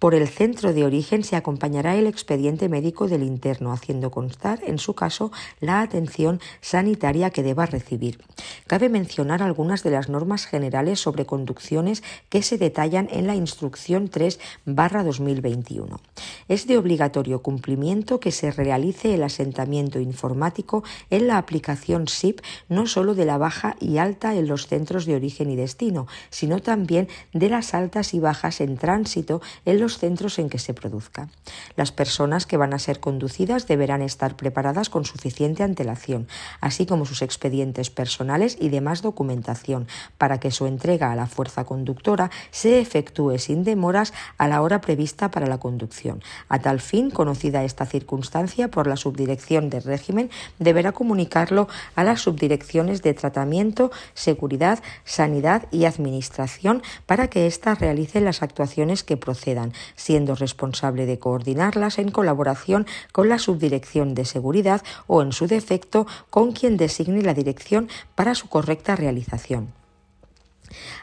[0.00, 4.78] por el centro de origen se acompañará el expediente médico del interno, haciendo constar, en
[4.78, 8.18] su caso, la atención sanitaria que deba recibir.
[8.66, 14.08] Cabe mencionar algunas de las normas generales sobre conducciones que se detallan en la Instrucción
[14.08, 16.00] 3 2021.
[16.48, 22.86] Es de obligatorio cumplimiento que se realice el asentamiento informático en la aplicación SIP no
[22.86, 27.08] solo de la baja y alta en los centros de origen y destino, sino también
[27.32, 31.28] de las altas y bajas en tránsito en los centros en que se produzca.
[31.76, 36.28] Las personas que van a ser conducidas deberán estar preparadas con suficiente antelación,
[36.60, 39.86] así como sus expedientes personales y demás documentación,
[40.18, 44.80] para que su entrega a la fuerza conductora se efectúe sin demoras a la hora
[44.80, 46.22] prevista para la conducción.
[46.48, 52.22] A tal fin, conocida esta circunstancia por la subdirección de régimen, deberá comunicarlo a las
[52.22, 59.72] subdirecciones de tratamiento, seguridad, sanidad y administración para que éstas realicen las actuaciones que procedan,
[59.96, 66.06] siendo responsable de coordinarlas en colaboración con la Subdirección de Seguridad o, en su defecto,
[66.30, 69.79] con quien designe la dirección para su correcta realización.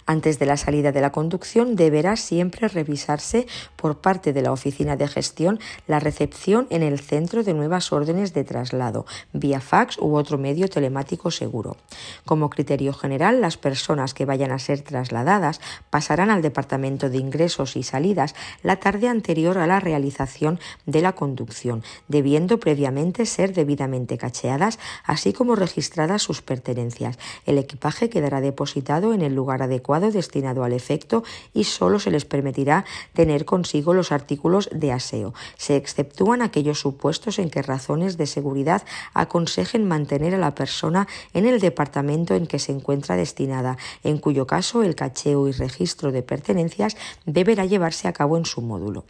[0.06, 4.96] Antes de la salida de la conducción deberá siempre revisarse por parte de la Oficina
[4.96, 10.16] de Gestión la recepción en el centro de nuevas órdenes de traslado, vía fax u
[10.16, 11.78] otro medio telemático seguro.
[12.26, 17.76] Como criterio general, las personas que vayan a ser trasladadas pasarán al Departamento de Ingresos
[17.76, 24.18] y Salidas la tarde anterior a la realización de la conducción, debiendo previamente ser debidamente
[24.18, 27.18] cacheadas, así como registradas sus pertenencias.
[27.46, 32.26] El equipaje quedará depositado en el lugar adecuado destinado al efecto y solo se les
[32.26, 35.34] permitirá tener consigo los artículos de aseo.
[35.58, 41.46] Se exceptúan aquellos supuestos en que razones de seguridad aconsejen mantener a la persona en
[41.46, 46.24] el departamento en que se encuentra destinada, en cuyo caso el cacheo y registro de
[46.24, 49.06] pertenencias deberá llevarse a cabo en su módulo.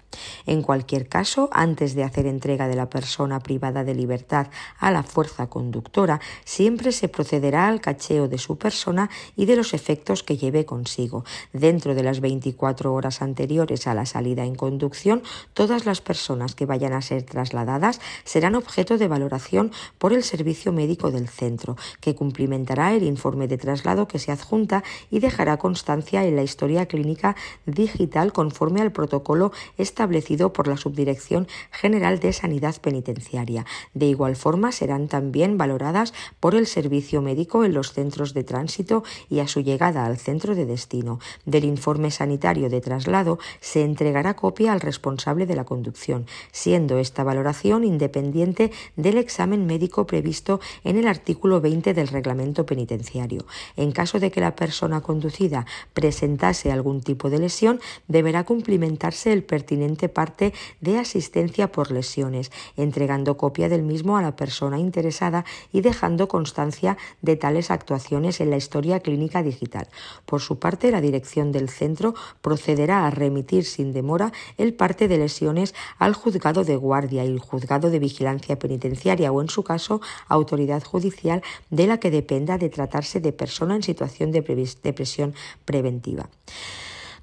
[0.46, 4.48] En cualquier caso, antes de hacer entrega de la persona privada de libertad
[4.80, 9.74] a la fuerza conductora, siempre se procederá al cacheo de su persona y de los
[9.74, 11.26] efectos que lleve consigo.
[11.54, 15.24] Dentro de las 24 horas anteriores a la salida en conducción,
[15.54, 20.72] todas las personas que vayan a ser trasladadas serán objeto de valoración por el servicio
[20.72, 26.26] médico del centro, que cumplimentará el informe de traslado que se adjunta y dejará constancia
[26.26, 32.80] en la historia clínica digital conforme al protocolo establecido por la Subdirección General de Sanidad
[32.82, 33.66] Penitenciaria.
[33.94, 39.04] De igual forma, serán también valoradas por el servicio médico en los centros de tránsito
[39.30, 41.20] y a su llegada al centro de destino.
[41.46, 47.24] Del informe sanitario de traslado se entregará copia al responsable de la conducción, siendo esta
[47.24, 53.46] valoración independiente del examen médico previsto en el artículo 20 del reglamento penitenciario.
[53.78, 59.44] En caso de que la persona conducida presentase algún tipo de lesión, deberá cumplimentarse el
[59.44, 65.80] pertinente parte de asistencia por lesiones, entregando copia del mismo a la persona interesada y
[65.80, 69.88] dejando constancia de tales actuaciones en la historia clínica digital.
[70.26, 75.18] Por su parte, la dirección del centro procederá a remitir sin demora el parte de
[75.18, 80.02] lesiones al juzgado de guardia y el juzgado de vigilancia penitenciaria o, en su caso,
[80.28, 85.34] autoridad judicial de la que dependa de tratarse de persona en situación de, presión
[85.66, 86.30] preventiva.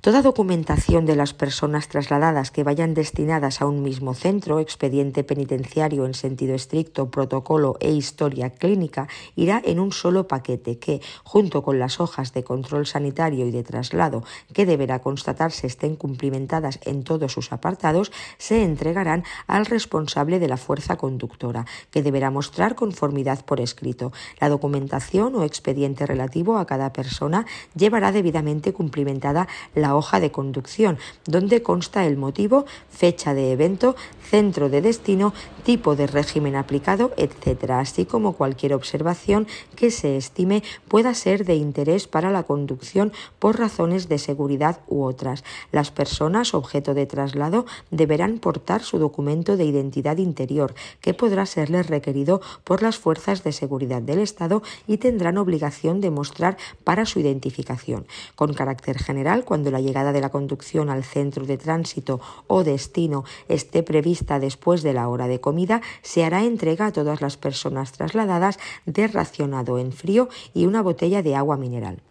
[0.04, 6.04] Toda documentación de las personas trasladadas que vayan destinadas a un mismo centro, expediente penitenciario
[6.04, 11.78] en sentido estricto, protocolo e historia clínica, irá en un solo paquete que, junto con
[11.78, 17.32] las hojas de control sanitario y de traslado que deberá constatarse estén cumplimentadas en todos
[17.32, 23.58] sus apartados, se entregarán al responsable de la fuerza conductora, que deberá mostrar conformidad por
[23.58, 24.12] escrito.
[24.38, 30.98] La documentación o expediente relativo a cada persona llevará debidamente cumplimentada la hoja de conducción,
[31.26, 35.32] donde consta el motivo, fecha de evento, centro de destino,
[35.64, 41.54] tipo de régimen aplicado, etc., así como cualquier observación que se estime pueda ser de
[41.54, 45.44] interés para la conducción por razones de seguridad u otras.
[45.72, 51.86] Las personas objeto de traslado deberán portar su documento de identidad interior, que podrá serles
[51.86, 57.20] requerido por las fuerzas de seguridad del Estado y tendrán obligación de mostrar para su
[57.20, 58.06] identificación.
[58.34, 63.24] Con carácter general, cuando la llegada de la conducción al centro de tránsito o destino
[63.48, 67.92] esté prevista después de la hora de comida, se hará entrega a todas las personas
[67.92, 72.02] trasladadas de racionado en frío y una botella de agua mineral.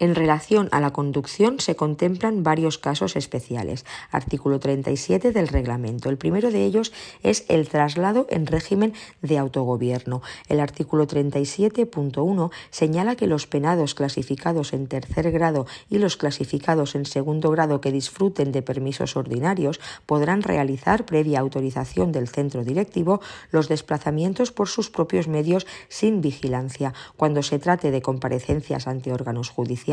[0.00, 3.84] En relación a la conducción se contemplan varios casos especiales.
[4.12, 6.08] Artículo 37 del reglamento.
[6.08, 6.92] El primero de ellos
[7.24, 8.92] es el traslado en régimen
[9.22, 10.22] de autogobierno.
[10.48, 17.04] El artículo 37.1 señala que los penados clasificados en tercer grado y los clasificados en
[17.04, 23.20] segundo grado que disfruten de permisos ordinarios podrán realizar, previa autorización del centro directivo,
[23.50, 29.50] los desplazamientos por sus propios medios sin vigilancia, cuando se trate de comparecencias ante órganos
[29.50, 29.87] judiciales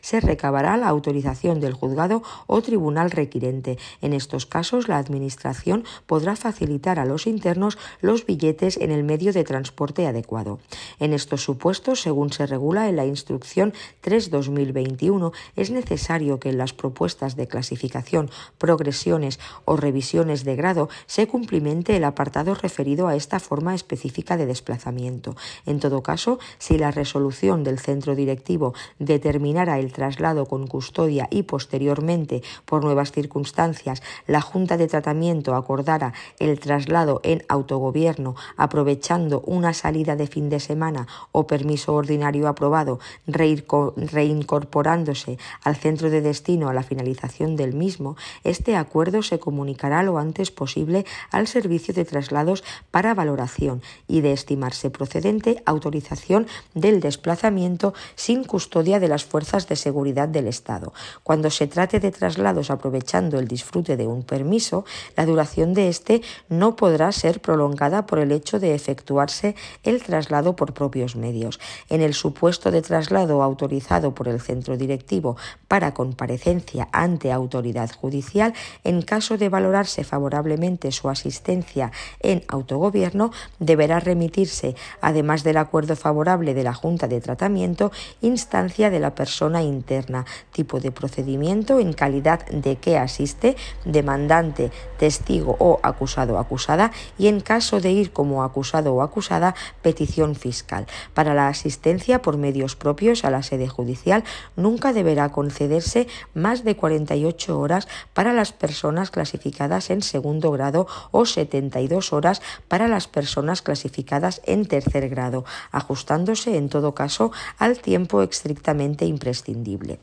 [0.00, 3.78] se recabará la autorización del juzgado o tribunal requirente.
[4.00, 9.32] En estos casos, la Administración podrá facilitar a los internos los billetes en el medio
[9.32, 10.60] de transporte adecuado.
[11.00, 13.72] En estos supuestos, según se regula en la Instrucción
[14.04, 21.26] 3-2021, es necesario que en las propuestas de clasificación, progresiones o revisiones de grado se
[21.26, 25.34] cumplimente el apartado referido a esta forma específica de desplazamiento.
[25.66, 31.26] En todo caso, si la resolución del centro directivo determina terminara el traslado con custodia
[31.30, 39.40] y posteriormente, por nuevas circunstancias, la Junta de Tratamiento acordara el traslado en autogobierno aprovechando
[39.46, 46.68] una salida de fin de semana o permiso ordinario aprobado, reincorporándose al centro de destino
[46.68, 52.04] a la finalización del mismo, este acuerdo se comunicará lo antes posible al servicio de
[52.04, 59.68] traslados para valoración y de estimarse procedente autorización del desplazamiento sin custodia de las fuerzas
[59.68, 60.92] de seguridad del Estado.
[61.22, 64.84] Cuando se trate de traslados aprovechando el disfrute de un permiso,
[65.16, 69.54] la duración de éste no podrá ser prolongada por el hecho de efectuarse
[69.84, 71.60] el traslado por propios medios.
[71.88, 75.36] En el supuesto de traslado autorizado por el centro directivo
[75.68, 78.52] para comparecencia ante autoridad judicial,
[78.82, 86.54] en caso de valorarse favorablemente su asistencia en autogobierno, deberá remitirse, además del acuerdo favorable
[86.54, 92.40] de la Junta de Tratamiento, instancia de la persona interna, tipo de procedimiento en calidad
[92.46, 93.54] de que asiste,
[93.84, 99.54] demandante, testigo o acusado o acusada y en caso de ir como acusado o acusada,
[99.82, 100.86] petición fiscal.
[101.12, 104.24] Para la asistencia por medios propios a la sede judicial
[104.56, 111.26] nunca deberá concederse más de 48 horas para las personas clasificadas en segundo grado o
[111.26, 118.22] 72 horas para las personas clasificadas en tercer grado, ajustándose en todo caso al tiempo
[118.22, 119.98] estrictamente imprescindible.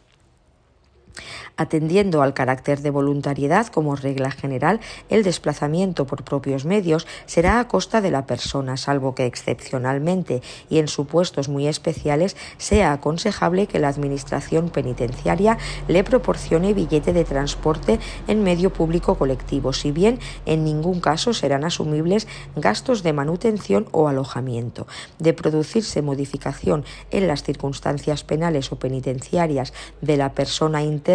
[1.56, 7.68] Atendiendo al carácter de voluntariedad como regla general, el desplazamiento por propios medios será a
[7.68, 13.80] costa de la persona, salvo que excepcionalmente y en supuestos muy especiales sea aconsejable que
[13.80, 15.58] la Administración penitenciaria
[15.88, 21.64] le proporcione billete de transporte en medio público colectivo, si bien en ningún caso serán
[21.64, 24.86] asumibles gastos de manutención o alojamiento.
[25.18, 31.07] De producirse modificación en las circunstancias penales o penitenciarias de la persona interna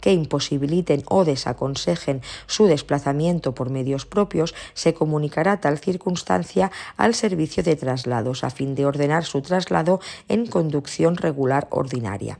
[0.00, 7.62] que imposibiliten o desaconsejen su desplazamiento por medios propios, se comunicará tal circunstancia al servicio
[7.62, 12.38] de traslados a fin de ordenar su traslado en conducción regular ordinaria.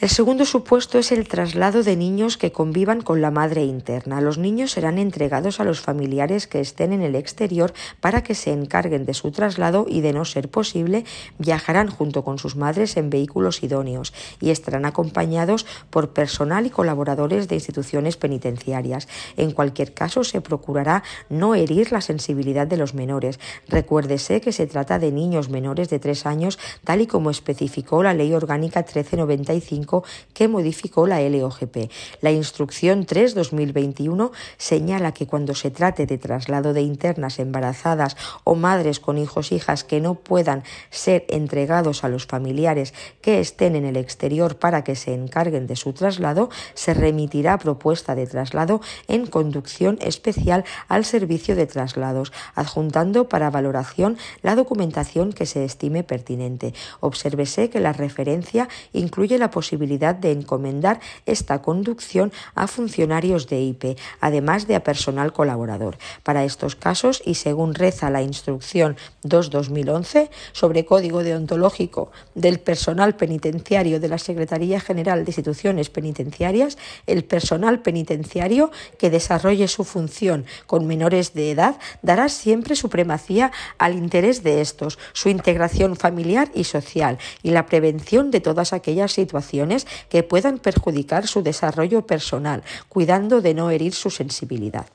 [0.00, 4.22] El segundo supuesto es el traslado de niños que convivan con la madre interna.
[4.22, 8.50] Los niños serán entregados a los familiares que estén en el exterior para que se
[8.50, 11.04] encarguen de su traslado y, de no ser posible,
[11.36, 17.46] viajarán junto con sus madres en vehículos idóneos y estarán acompañados por personal y colaboradores
[17.46, 19.06] de instituciones penitenciarias.
[19.36, 23.38] En cualquier caso, se procurará no herir la sensibilidad de los menores.
[23.68, 28.14] Recuérdese que se trata de niños menores de tres años, tal y como especificó la
[28.14, 29.89] Ley Orgánica 1395
[30.34, 31.90] que modificó la LOGP.
[32.20, 39.00] La instrucción 3-2021 señala que cuando se trate de traslado de internas embarazadas o madres
[39.00, 43.96] con hijos hijas que no puedan ser entregados a los familiares que estén en el
[43.96, 49.98] exterior para que se encarguen de su traslado, se remitirá propuesta de traslado en conducción
[50.00, 56.74] especial al servicio de traslados, adjuntando para valoración la documentación que se estime pertinente.
[57.00, 63.98] Obsérvese que la referencia incluye la posibilidad de encomendar esta conducción a funcionarios de IP,
[64.20, 65.98] además de a personal colaborador.
[66.22, 74.00] Para estos casos, y según reza la instrucción 2-2011 sobre código deontológico del personal penitenciario
[74.00, 76.76] de la Secretaría General de Instituciones Penitenciarias,
[77.06, 83.94] el personal penitenciario que desarrolle su función con menores de edad dará siempre supremacía al
[83.94, 89.69] interés de estos, su integración familiar y social y la prevención de todas aquellas situaciones
[90.08, 94.86] que puedan perjudicar su desarrollo personal, cuidando de no herir su sensibilidad.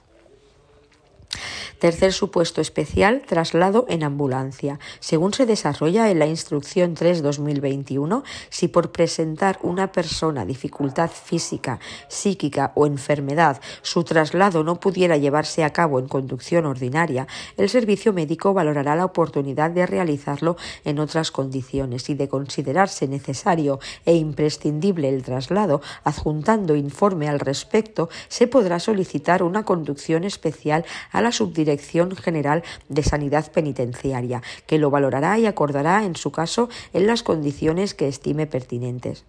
[1.86, 4.80] Tercer supuesto especial, traslado en ambulancia.
[5.00, 12.72] Según se desarrolla en la Instrucción 3-2021, si por presentar una persona dificultad física, psíquica
[12.74, 18.52] o enfermedad su traslado no pudiera llevarse a cabo en conducción ordinaria, el servicio médico
[18.56, 25.22] valorará la oportunidad de realizarlo en otras condiciones y de considerarse necesario e imprescindible el
[25.22, 32.16] traslado, adjuntando informe al respecto, se podrá solicitar una conducción especial a la subdirección Dirección
[32.16, 37.94] General de Sanidad Penitenciaria, que lo valorará y acordará en su caso en las condiciones
[37.94, 39.26] que estime pertinentes.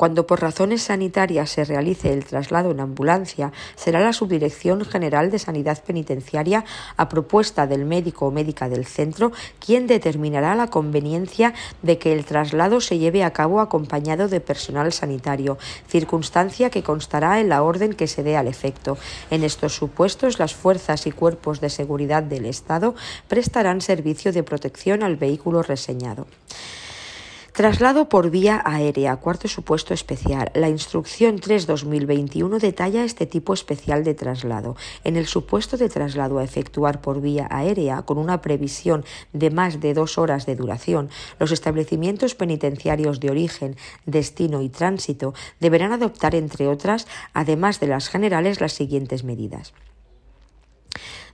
[0.00, 5.38] Cuando por razones sanitarias se realice el traslado en ambulancia, será la Subdirección General de
[5.38, 6.64] Sanidad Penitenciaria,
[6.96, 12.24] a propuesta del médico o médica del centro, quien determinará la conveniencia de que el
[12.24, 17.92] traslado se lleve a cabo acompañado de personal sanitario, circunstancia que constará en la orden
[17.92, 18.96] que se dé al efecto.
[19.30, 22.94] En estos supuestos, las fuerzas y cuerpos de seguridad del Estado
[23.28, 26.26] prestarán servicio de protección al vehículo reseñado.
[27.60, 30.50] Traslado por vía aérea, cuarto supuesto especial.
[30.54, 34.76] La instrucción 3-2021 detalla este tipo especial de traslado.
[35.04, 39.04] En el supuesto de traslado a efectuar por vía aérea, con una previsión
[39.34, 45.34] de más de dos horas de duración, los establecimientos penitenciarios de origen, destino y tránsito
[45.60, 49.74] deberán adoptar, entre otras, además de las generales, las siguientes medidas.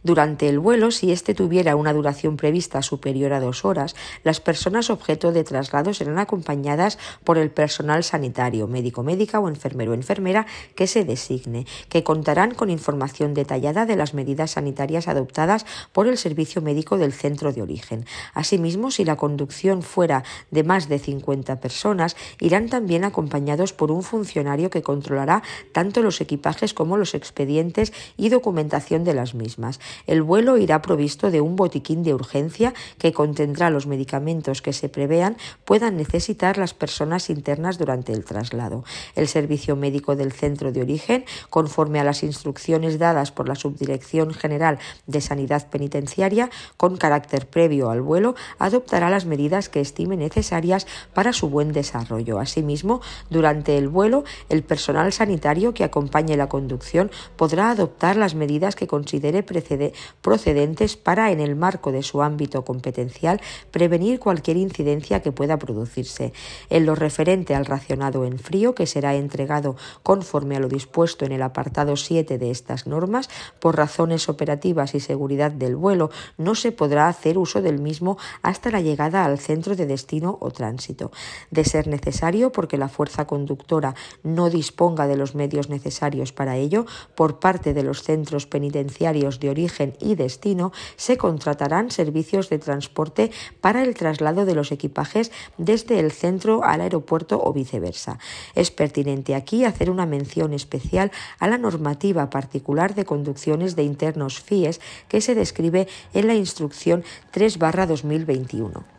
[0.06, 4.88] Durante el vuelo, si éste tuviera una duración prevista superior a dos horas, las personas
[4.88, 10.46] objeto de traslado serán acompañadas por el personal sanitario, médico, médica o enfermero enfermera
[10.76, 16.18] que se designe, que contarán con información detallada de las medidas sanitarias adoptadas por el
[16.18, 18.06] servicio médico del centro de origen.
[18.32, 24.04] Asimismo, si la conducción fuera de más de 50 personas, irán también acompañados por un
[24.04, 25.42] funcionario que controlará
[25.72, 29.80] tanto los equipajes como los expedientes y documentación de las mismas.
[30.06, 34.88] El vuelo irá provisto de un botiquín de urgencia que contendrá los medicamentos que se
[34.88, 38.84] prevean puedan necesitar las personas internas durante el traslado.
[39.14, 44.34] El servicio médico del centro de origen, conforme a las instrucciones dadas por la Subdirección
[44.34, 50.86] General de Sanidad Penitenciaria, con carácter previo al vuelo, adoptará las medidas que estime necesarias
[51.14, 52.38] para su buen desarrollo.
[52.38, 58.74] Asimismo, durante el vuelo, el personal sanitario que acompañe la conducción podrá adoptar las medidas
[58.76, 59.85] que considere precedentes
[60.22, 66.32] procedentes para, en el marco de su ámbito competencial, prevenir cualquier incidencia que pueda producirse.
[66.70, 71.32] En lo referente al racionado en frío, que será entregado conforme a lo dispuesto en
[71.32, 73.28] el apartado 7 de estas normas,
[73.60, 78.70] por razones operativas y seguridad del vuelo, no se podrá hacer uso del mismo hasta
[78.70, 81.10] la llegada al centro de destino o tránsito.
[81.50, 86.86] De ser necesario, porque la fuerza conductora no disponga de los medios necesarios para ello,
[87.14, 89.65] por parte de los centros penitenciarios de origen
[90.00, 96.12] y destino, se contratarán servicios de transporte para el traslado de los equipajes desde el
[96.12, 98.18] centro al aeropuerto o viceversa.
[98.54, 104.40] Es pertinente aquí hacer una mención especial a la normativa particular de conducciones de internos
[104.40, 108.95] FIES que se describe en la instrucción 3 2021.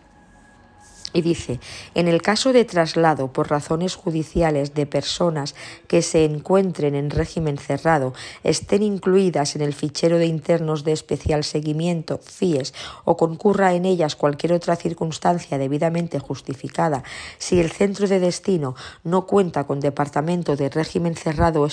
[1.14, 1.60] Y dice,
[1.96, 5.56] en el caso de traslado por razones judiciales de personas
[5.88, 11.46] que se encuentren en régimen cerrado, estén incluidas en el fichero de internos de especial
[11.46, 12.74] seguimiento, FIES,
[13.06, 17.04] o concurra en ellas cualquier otra circunstancia debidamente justificada,
[17.38, 21.64] si el centro de destino no cuenta con departamento de régimen cerrado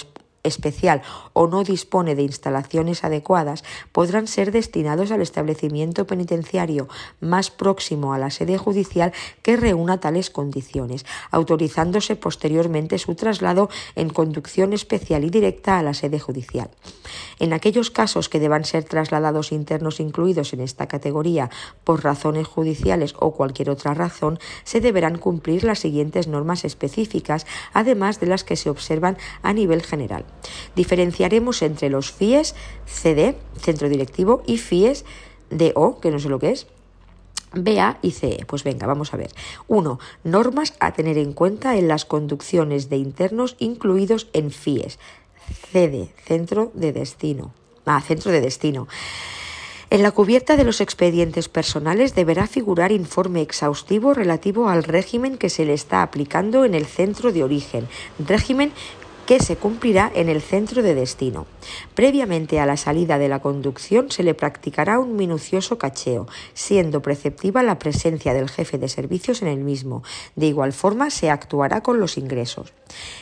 [0.44, 6.88] especial o no dispone de instalaciones adecuadas, podrán ser destinados al establecimiento penitenciario
[7.20, 14.10] más próximo a la sede judicial que reúna tales condiciones, autorizándose posteriormente su traslado en
[14.10, 16.70] conducción especial y directa a la sede judicial.
[17.38, 21.50] En aquellos casos que deban ser trasladados internos incluidos en esta categoría
[21.82, 28.20] por razones judiciales o cualquier otra razón, se deberán cumplir las siguientes normas específicas, además
[28.20, 30.24] de las que se observan a nivel general.
[30.74, 32.54] Diferenciaremos entre los FIES
[32.86, 35.04] CD, centro directivo, y FIES
[35.50, 36.66] DO, que no sé lo que es,
[37.52, 38.44] BA y CE.
[38.46, 39.30] Pues venga, vamos a ver.
[39.68, 39.98] 1.
[40.24, 44.98] Normas a tener en cuenta en las conducciones de internos incluidos en FIES.
[45.72, 47.52] CD, centro de destino.
[47.86, 48.88] Ah, centro de destino.
[49.90, 55.50] En la cubierta de los expedientes personales deberá figurar informe exhaustivo relativo al régimen que
[55.50, 57.86] se le está aplicando en el centro de origen,
[58.18, 58.72] régimen
[59.26, 61.46] que se cumplirá en el centro de destino.
[61.94, 67.62] Previamente a la salida de la conducción se le practicará un minucioso cacheo, siendo preceptiva
[67.62, 70.02] la presencia del jefe de servicios en el mismo.
[70.36, 72.72] De igual forma se actuará con los ingresos.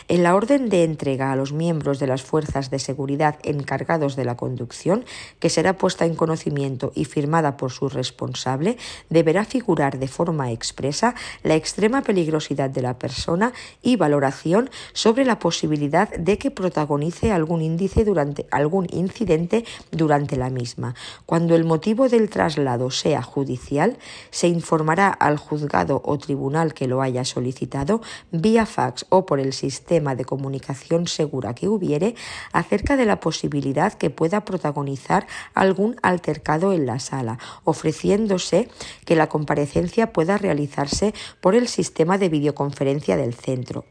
[0.09, 4.25] En la orden de entrega a los miembros de las fuerzas de seguridad encargados de
[4.25, 5.05] la conducción,
[5.39, 8.77] que será puesta en conocimiento y firmada por su responsable,
[9.09, 15.39] deberá figurar de forma expresa la extrema peligrosidad de la persona y valoración sobre la
[15.39, 20.95] posibilidad de que protagonice algún índice durante algún incidente durante la misma.
[21.27, 23.99] Cuando el motivo del traslado sea judicial,
[24.31, 29.53] se informará al juzgado o tribunal que lo haya solicitado vía fax o por el
[29.53, 32.15] sistema de comunicación segura que hubiere
[32.53, 38.69] acerca de la posibilidad que pueda protagonizar algún altercado en la sala, ofreciéndose
[39.05, 41.13] que la comparecencia pueda realizarse
[41.43, 43.85] por el sistema de videoconferencia del centro.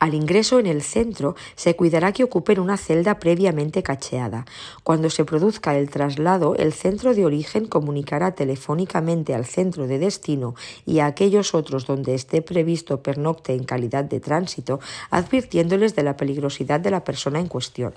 [0.00, 4.46] Al ingreso en el centro se cuidará que ocupen una celda previamente cacheada.
[4.82, 10.54] Cuando se produzca el traslado, el centro de origen comunicará telefónicamente al centro de destino
[10.86, 14.80] y a aquellos otros donde esté previsto pernocte en calidad de tránsito,
[15.10, 17.92] advirtiéndoles de la peligrosidad de la persona en cuestión.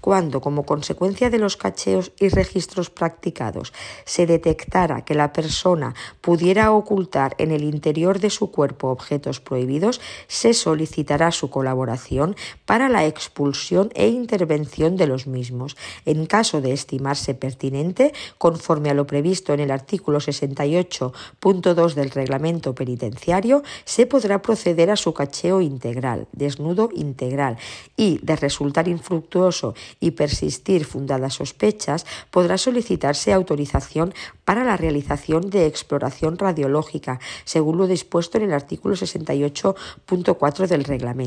[0.00, 3.72] Cuando, como consecuencia de los cacheos y registros practicados,
[4.04, 10.00] se detectara que la persona pudiera ocultar en el interior de su cuerpo objetos prohibidos,
[10.26, 16.72] se solicitará su colaboración para la expulsión e intervención de los mismos, en caso de
[16.72, 24.42] estimarse pertinente, conforme a lo previsto en el artículo 68.2 del reglamento penitenciario, se podrá
[24.42, 27.58] proceder a su cacheo integral, desnudo integral,
[27.96, 34.14] y, de resultar infructuoso y persistir fundadas sospechas, podrá solicitarse autorización
[34.44, 41.25] para la realización de exploración radiológica, según lo dispuesto en el artículo 68.4 del reglamento.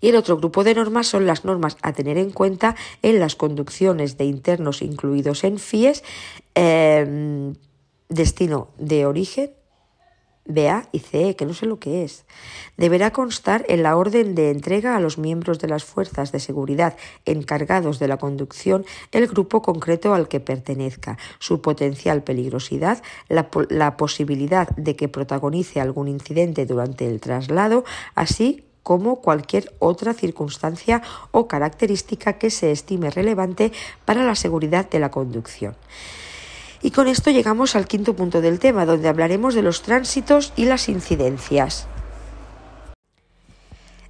[0.00, 3.36] Y el otro grupo de normas son las normas a tener en cuenta en las
[3.36, 6.04] conducciones de internos incluidos en FIES,
[6.54, 7.54] em,
[8.08, 9.52] destino de origen,
[10.46, 12.24] BA y CE, que no sé lo que es.
[12.76, 16.96] Deberá constar en la orden de entrega a los miembros de las fuerzas de seguridad
[17.24, 23.96] encargados de la conducción el grupo concreto al que pertenezca, su potencial peligrosidad, la, la
[23.96, 27.84] posibilidad de que protagonice algún incidente durante el traslado,
[28.14, 33.72] así como cualquier otra circunstancia o característica que se estime relevante
[34.04, 35.74] para la seguridad de la conducción.
[36.84, 40.66] Y con esto llegamos al quinto punto del tema, donde hablaremos de los tránsitos y
[40.66, 41.88] las incidencias.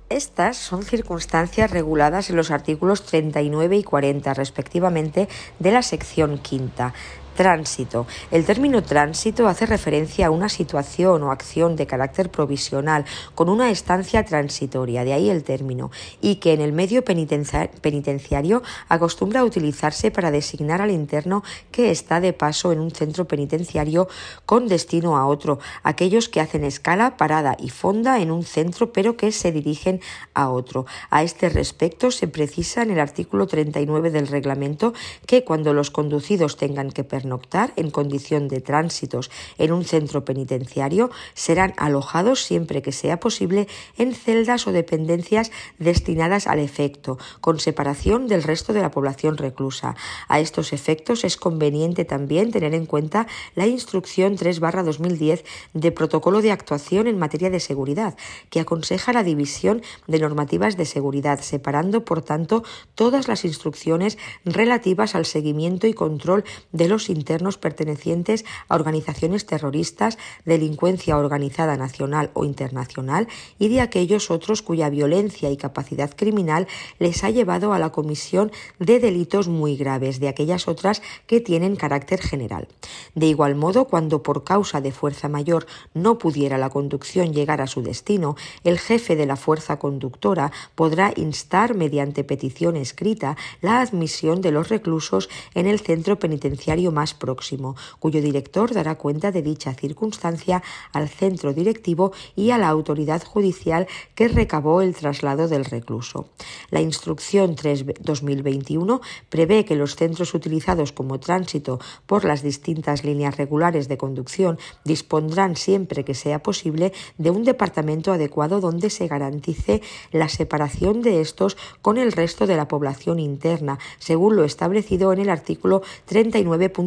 [0.08, 5.28] Estas son circunstancias reguladas en los artículos 39 y 40, respectivamente,
[5.60, 6.94] de la sección quinta
[7.34, 8.06] Tránsito.
[8.30, 13.04] El término tránsito hace referencia a una situación o acción de carácter provisional
[13.34, 19.40] con una estancia transitoria, de ahí el término, y que en el medio penitenciario acostumbra
[19.40, 24.08] a utilizarse para designar al interno que está de paso en un centro penitenciario
[24.46, 29.16] con destino a otro, aquellos que hacen escala, parada y fonda en un centro pero
[29.16, 30.00] que se dirigen
[30.34, 30.86] a otro.
[31.10, 34.94] A este respecto se precisa en el artículo 39 del reglamento
[35.26, 41.10] que cuando los conducidos tengan que pernoctar en condición de tránsitos en un centro penitenciario
[41.32, 43.66] serán alojados siempre que sea posible
[43.96, 49.96] en celdas o dependencias destinadas al efecto, con separación del resto de la población reclusa.
[50.28, 56.42] A estos efectos es conveniente también tener en cuenta la instrucción 3 2010 de protocolo
[56.42, 58.18] de actuación en materia de seguridad,
[58.50, 62.64] que aconseja la división de normativas de seguridad, separando, por tanto,
[62.94, 70.18] todas las instrucciones relativas al seguimiento y control de los internos pertenecientes a organizaciones terroristas,
[70.44, 76.66] delincuencia organizada nacional o internacional y de aquellos otros cuya violencia y capacidad criminal
[76.98, 81.76] les ha llevado a la comisión de delitos muy graves, de aquellas otras que tienen
[81.76, 82.68] carácter general.
[83.14, 87.66] De igual modo, cuando por causa de fuerza mayor no pudiera la conducción llegar a
[87.66, 94.40] su destino, el jefe de la fuerza conductora podrá instar mediante petición escrita la admisión
[94.40, 99.74] de los reclusos en el centro penitenciario más próximo, cuyo director dará cuenta de dicha
[99.74, 106.30] circunstancia al centro directivo y a la autoridad judicial que recabó el traslado del recluso.
[106.70, 113.88] La instrucción 3-2021 prevé que los centros utilizados como tránsito por las distintas líneas regulares
[113.88, 119.82] de conducción dispondrán siempre que sea posible de un departamento adecuado donde se garantice
[120.12, 125.20] la separación de estos con el resto de la población interna, según lo establecido en
[125.20, 125.82] el artículo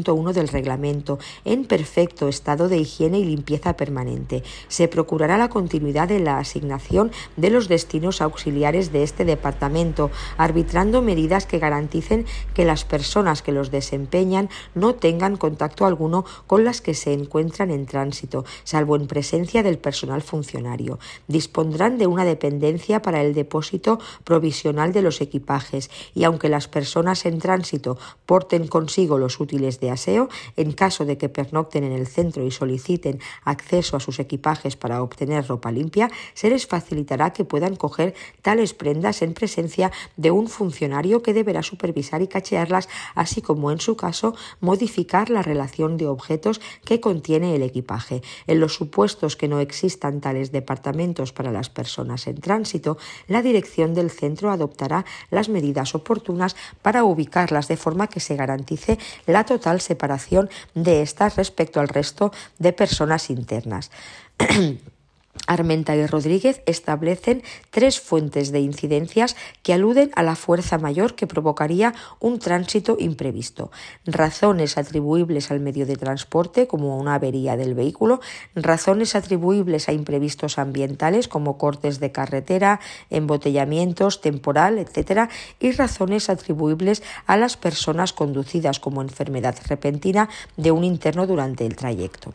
[0.08, 4.44] 39.1 del reglamento, en perfecto estado de higiene y limpieza permanente.
[4.68, 11.02] Se procurará la continuidad de la asignación de los destinos auxiliares de este departamento, arbitrando
[11.02, 16.82] medidas que garanticen que las personas que los desempeñan no tengan contacto alguno con las
[16.82, 21.00] que se encuentran en tránsito, salvo en presencia del personal funcionario.
[21.28, 27.26] Dispondrán de una dependencia para el depósito provisional de los equipajes y aunque las personas
[27.26, 32.06] en tránsito porten consigo los útiles de aseo, en caso de que pernocten en el
[32.06, 37.44] centro y soliciten acceso a sus equipajes para obtener ropa limpia, se les facilitará que
[37.44, 43.42] puedan coger tales prendas en presencia de un funcionario que deberá supervisar y cachearlas, así
[43.42, 48.22] como en su caso modificar la relación de objetos que contiene el equipaje.
[48.46, 53.94] En los supuestos que no existan tales departamentos para las personas en tránsito, la dirección
[53.94, 59.82] del centro adoptará las medidas oportunas para ubicarlas de forma que se garantice la total
[59.88, 63.92] separación de estas respecto al resto de personas internas.
[65.46, 71.28] Armenta y Rodríguez establecen tres fuentes de incidencias que aluden a la fuerza mayor que
[71.28, 73.72] provocaría un tránsito imprevisto.
[74.06, 78.22] Razones atribuibles al medio de transporte, como una avería del vehículo,
[78.56, 82.80] razones atribuibles a imprevistos ambientales, como cortes de carretera,
[83.10, 85.30] embotellamientos, temporal, etc.,
[85.60, 91.76] y razones atribuibles a las personas conducidas como enfermedad repentina de un interno durante el
[91.76, 92.34] trayecto.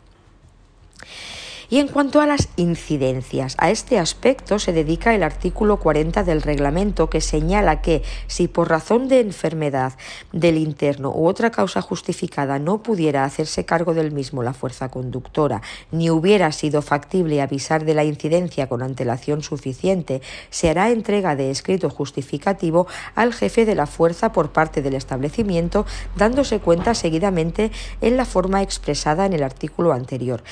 [1.73, 6.43] Y en cuanto a las incidencias, a este aspecto se dedica el artículo 40 del
[6.43, 9.93] reglamento que señala que si por razón de enfermedad
[10.31, 15.63] del interno u otra causa justificada no pudiera hacerse cargo del mismo la fuerza conductora,
[15.91, 20.21] ni hubiera sido factible avisar de la incidencia con antelación suficiente,
[20.51, 25.87] se hará entrega de escrito justificativo al jefe de la fuerza por parte del establecimiento,
[26.17, 27.71] dándose cuenta seguidamente
[28.01, 30.43] en la forma expresada en el artículo anterior.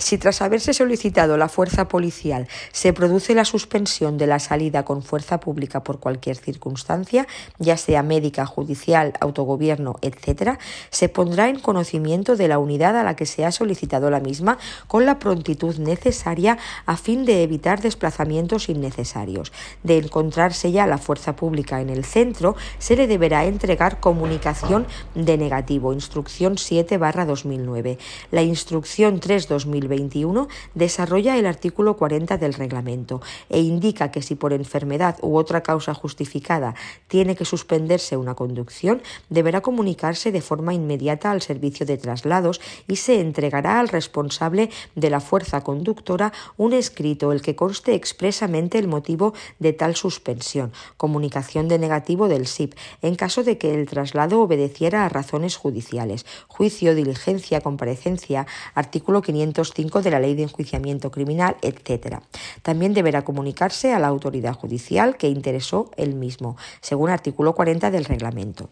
[0.00, 5.02] Si tras haberse solicitado la fuerza policial se produce la suspensión de la salida con
[5.02, 7.26] fuerza pública por cualquier circunstancia,
[7.58, 13.16] ya sea médica, judicial, autogobierno, etc., se pondrá en conocimiento de la unidad a la
[13.16, 18.68] que se ha solicitado la misma con la prontitud necesaria a fin de evitar desplazamientos
[18.68, 19.52] innecesarios.
[19.82, 24.86] De encontrarse ya la fuerza pública en el centro, se le deberá entregar comunicación
[25.16, 27.98] de negativo, instrucción 7 2009.
[28.30, 34.34] La instrucción 3 2020 21 desarrolla el artículo 40 del reglamento e indica que si
[34.34, 36.74] por enfermedad u otra causa justificada
[37.08, 42.96] tiene que suspenderse una conducción, deberá comunicarse de forma inmediata al servicio de traslados y
[42.96, 48.88] se entregará al responsable de la fuerza conductora un escrito el que conste expresamente el
[48.88, 54.40] motivo de tal suspensión, comunicación de negativo del SIP, en caso de que el traslado
[54.40, 61.56] obedeciera a razones judiciales, juicio, diligencia, comparecencia, artículo 500 de la Ley de Enjuiciamiento Criminal,
[61.62, 62.18] etc.
[62.62, 68.04] También deberá comunicarse a la autoridad judicial que interesó el mismo, según artículo 40 del
[68.04, 68.68] reglamento.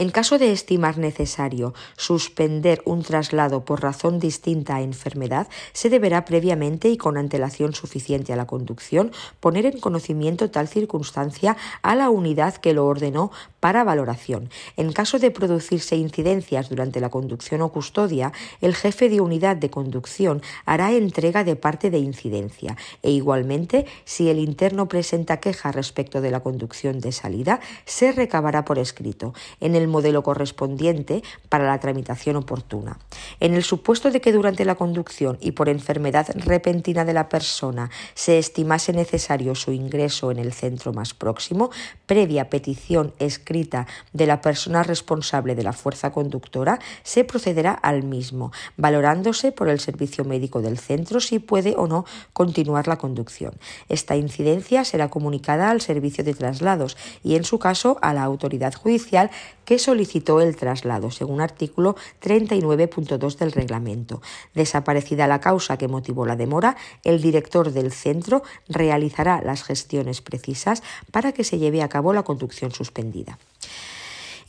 [0.00, 6.24] En caso de estimar necesario suspender un traslado por razón distinta a enfermedad, se deberá
[6.24, 12.08] previamente y con antelación suficiente a la conducción poner en conocimiento tal circunstancia a la
[12.08, 13.30] unidad que lo ordenó
[13.60, 14.48] para valoración.
[14.78, 18.32] En caso de producirse incidencias durante la conducción o custodia,
[18.62, 24.30] el jefe de unidad de conducción hará entrega de parte de incidencia e igualmente, si
[24.30, 29.74] el interno presenta queja respecto de la conducción de salida, se recabará por escrito en
[29.74, 32.98] el modelo correspondiente para la tramitación oportuna.
[33.40, 37.90] En el supuesto de que durante la conducción y por enfermedad repentina de la persona
[38.14, 41.70] se estimase necesario su ingreso en el centro más próximo,
[42.06, 48.52] previa petición escrita de la persona responsable de la fuerza conductora, se procederá al mismo,
[48.76, 53.54] valorándose por el servicio médico del centro si puede o no continuar la conducción.
[53.88, 58.74] Esta incidencia será comunicada al servicio de traslados y, en su caso, a la autoridad
[58.74, 59.30] judicial
[59.70, 64.20] que solicitó el traslado, según artículo 39.2 del reglamento.
[64.52, 70.82] Desaparecida la causa que motivó la demora, el director del centro realizará las gestiones precisas
[71.12, 73.38] para que se lleve a cabo la conducción suspendida.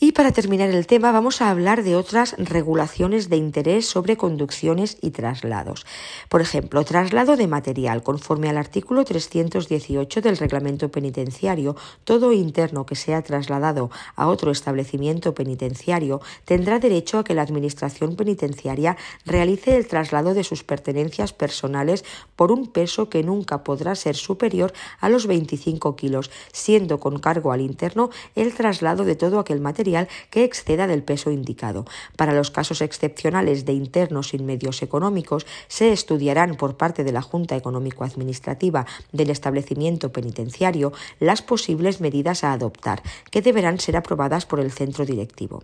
[0.03, 4.97] Y para terminar el tema vamos a hablar de otras regulaciones de interés sobre conducciones
[4.99, 5.85] y traslados.
[6.27, 8.01] Por ejemplo, traslado de material.
[8.01, 15.35] Conforme al artículo 318 del reglamento penitenciario, todo interno que sea trasladado a otro establecimiento
[15.35, 18.97] penitenciario tendrá derecho a que la Administración penitenciaria
[19.27, 22.03] realice el traslado de sus pertenencias personales
[22.35, 27.51] por un peso que nunca podrá ser superior a los 25 kilos, siendo con cargo
[27.51, 29.90] al interno el traslado de todo aquel material
[30.29, 31.85] que exceda del peso indicado.
[32.15, 37.21] Para los casos excepcionales de internos sin medios económicos, se estudiarán por parte de la
[37.21, 44.59] Junta Económico-Administrativa del establecimiento penitenciario las posibles medidas a adoptar, que deberán ser aprobadas por
[44.59, 45.63] el centro directivo.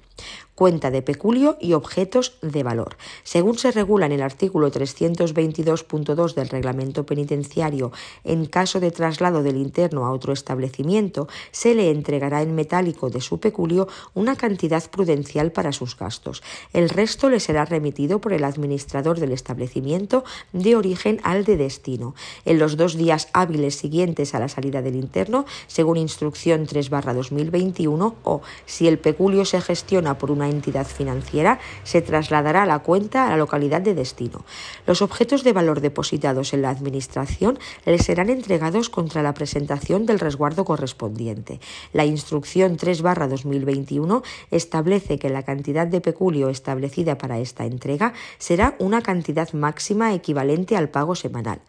[0.56, 2.98] Cuenta de peculio y objetos de valor.
[3.24, 7.92] Según se regula en el artículo 322.2 del reglamento penitenciario,
[8.24, 13.22] en caso de traslado del interno a otro establecimiento, se le entregará en metálico de
[13.22, 13.88] su peculio
[14.18, 16.42] una cantidad prudencial para sus gastos.
[16.74, 22.16] El resto le será remitido por el administrador del establecimiento de origen al de destino.
[22.44, 28.42] En los dos días hábiles siguientes a la salida del interno, según instrucción 3-2021, o
[28.66, 33.38] si el peculio se gestiona por una entidad financiera, se trasladará la cuenta a la
[33.38, 34.46] localidad de destino.
[34.88, 40.20] Los objetos de valor depositados en la administración le serán entregados contra la presentación del
[40.20, 41.60] resguardo correspondiente.
[41.94, 44.07] La instrucción 3-2021
[44.52, 50.76] establece que la cantidad de peculio establecida para esta entrega será una cantidad máxima equivalente
[50.76, 51.62] al pago semanal.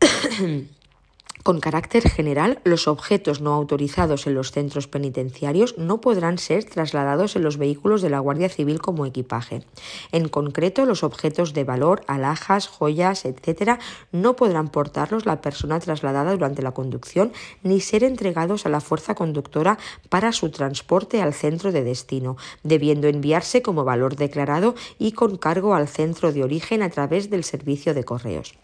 [1.44, 7.36] Con carácter general, los objetos no autorizados en los centros penitenciarios no podrán ser trasladados
[7.36, 9.62] en los vehículos de la Guardia Civil como equipaje.
[10.10, 13.78] En concreto, los objetos de valor, alhajas, joyas, etc.,
[14.10, 17.30] no podrán portarlos la persona trasladada durante la conducción
[17.62, 19.76] ni ser entregados a la fuerza conductora
[20.08, 25.74] para su transporte al centro de destino, debiendo enviarse como valor declarado y con cargo
[25.74, 28.54] al centro de origen a través del servicio de correos.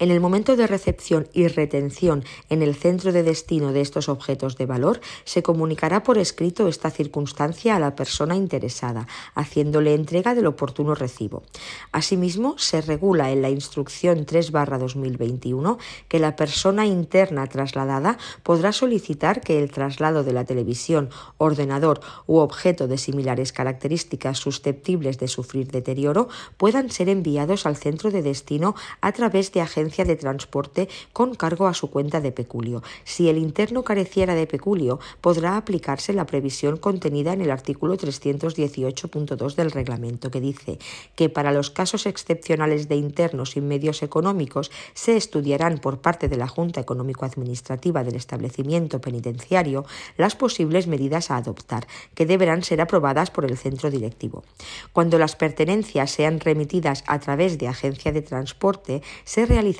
[0.00, 4.56] En el momento de recepción y retención en el centro de destino de estos objetos
[4.56, 10.46] de valor, se comunicará por escrito esta circunstancia a la persona interesada, haciéndole entrega del
[10.46, 11.42] oportuno recibo.
[11.90, 19.60] Asimismo, se regula en la instrucción 3-2021 que la persona interna trasladada podrá solicitar que
[19.60, 26.28] el traslado de la televisión, ordenador u objeto de similares características susceptibles de sufrir deterioro
[26.56, 31.66] puedan ser enviados al centro de destino a través de agencias de transporte con cargo
[31.66, 32.82] a su cuenta de peculio.
[33.04, 39.54] Si el interno careciera de peculio, podrá aplicarse la previsión contenida en el artículo 318.2
[39.54, 40.78] del reglamento, que dice
[41.16, 46.36] que para los casos excepcionales de internos sin medios económicos se estudiarán por parte de
[46.36, 49.84] la Junta Económico-Administrativa del establecimiento penitenciario
[50.16, 54.44] las posibles medidas a adoptar, que deberán ser aprobadas por el centro directivo.
[54.92, 59.77] Cuando las pertenencias sean remitidas a través de agencia de transporte, se realizará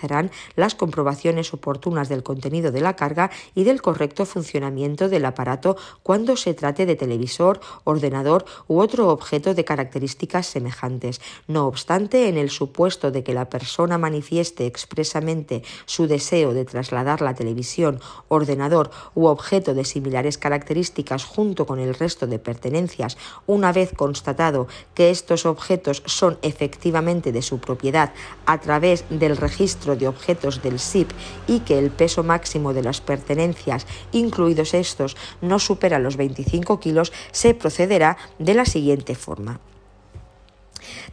[0.56, 6.36] las comprobaciones oportunas del contenido de la carga y del correcto funcionamiento del aparato cuando
[6.36, 11.20] se trate de televisor, ordenador u otro objeto de características semejantes.
[11.46, 17.20] No obstante, en el supuesto de que la persona manifieste expresamente su deseo de trasladar
[17.20, 23.72] la televisión, ordenador u objeto de similares características junto con el resto de pertenencias, una
[23.72, 28.12] vez constatado que estos objetos son efectivamente de su propiedad
[28.46, 31.10] a través del registro de objetos del SIP
[31.46, 37.12] y que el peso máximo de las pertenencias, incluidos estos, no supera los 25 kilos,
[37.32, 39.60] se procederá de la siguiente forma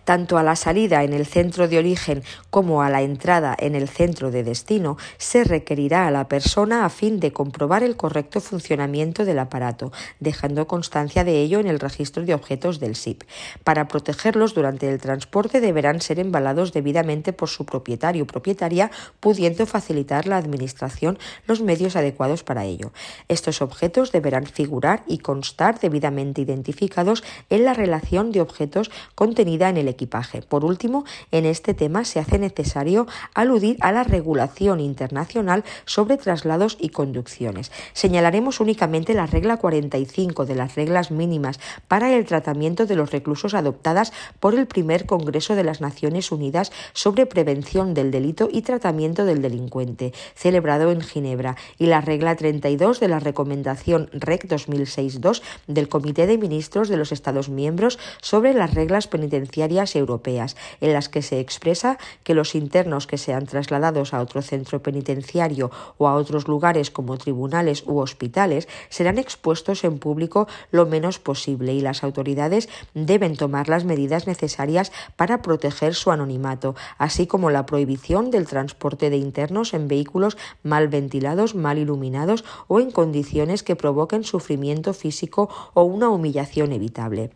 [0.04, 3.90] tanto a la salida en el centro de origen como a la entrada en el
[3.90, 9.26] centro de destino, se requerirá a la persona a fin de comprobar el correcto funcionamiento
[9.26, 13.24] del aparato, dejando constancia de ello en el registro de objetos del SIP.
[13.64, 19.66] Para protegerlos durante el transporte deberán ser embalados debidamente por su propietario o propietaria, pudiendo
[19.66, 21.18] facilitar la Administración
[21.48, 22.92] los medios adecuados para ello.
[23.28, 29.78] Estos objetos deberán figurar y constar debidamente identificados en la relación de objetos contenida en
[29.78, 30.42] el equipaje.
[30.42, 36.78] Por último, en este tema se hace necesario aludir a la regulación internacional sobre traslados
[36.80, 37.72] y conducciones.
[37.94, 43.54] Señalaremos únicamente la regla 45 de las reglas mínimas para el tratamiento de los reclusos
[43.54, 49.26] adoptadas por el primer Congreso de las Naciones Unidas sobre prevención del delito y tratamiento
[49.26, 55.90] del delincuente, celebrado en Ginebra, y la regla 32 de la recomendación REC 2006-2 del
[55.90, 59.08] Comité de Ministros de los Estados miembros sobre las reglas
[59.96, 64.82] europeas, en las que se expresa que los internos que sean trasladados a otro centro
[64.82, 71.20] penitenciario o a otros lugares como tribunales u hospitales serán expuestos en público lo menos
[71.20, 77.50] posible y las autoridades deben tomar las medidas necesarias para proteger su anonimato, así como
[77.50, 83.64] la prohibición del transporte de internos en vehículos mal ventilados, mal iluminados o en condiciones
[83.64, 87.32] que provoquen sufrimiento físico o una humillación evitable.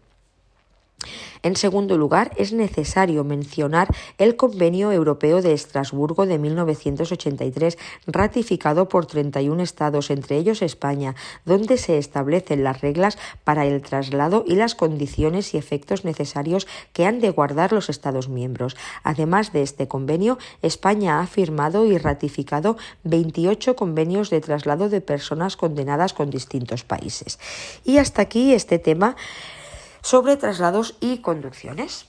[1.41, 3.87] En segundo lugar, es necesario mencionar
[4.17, 7.77] el Convenio Europeo de Estrasburgo de 1983,
[8.07, 14.43] ratificado por 31 Estados, entre ellos España, donde se establecen las reglas para el traslado
[14.45, 18.75] y las condiciones y efectos necesarios que han de guardar los Estados miembros.
[19.03, 25.55] Además de este convenio, España ha firmado y ratificado 28 convenios de traslado de personas
[25.55, 27.39] condenadas con distintos países.
[27.85, 29.15] Y hasta aquí este tema
[30.01, 32.08] sobre traslados y conducciones.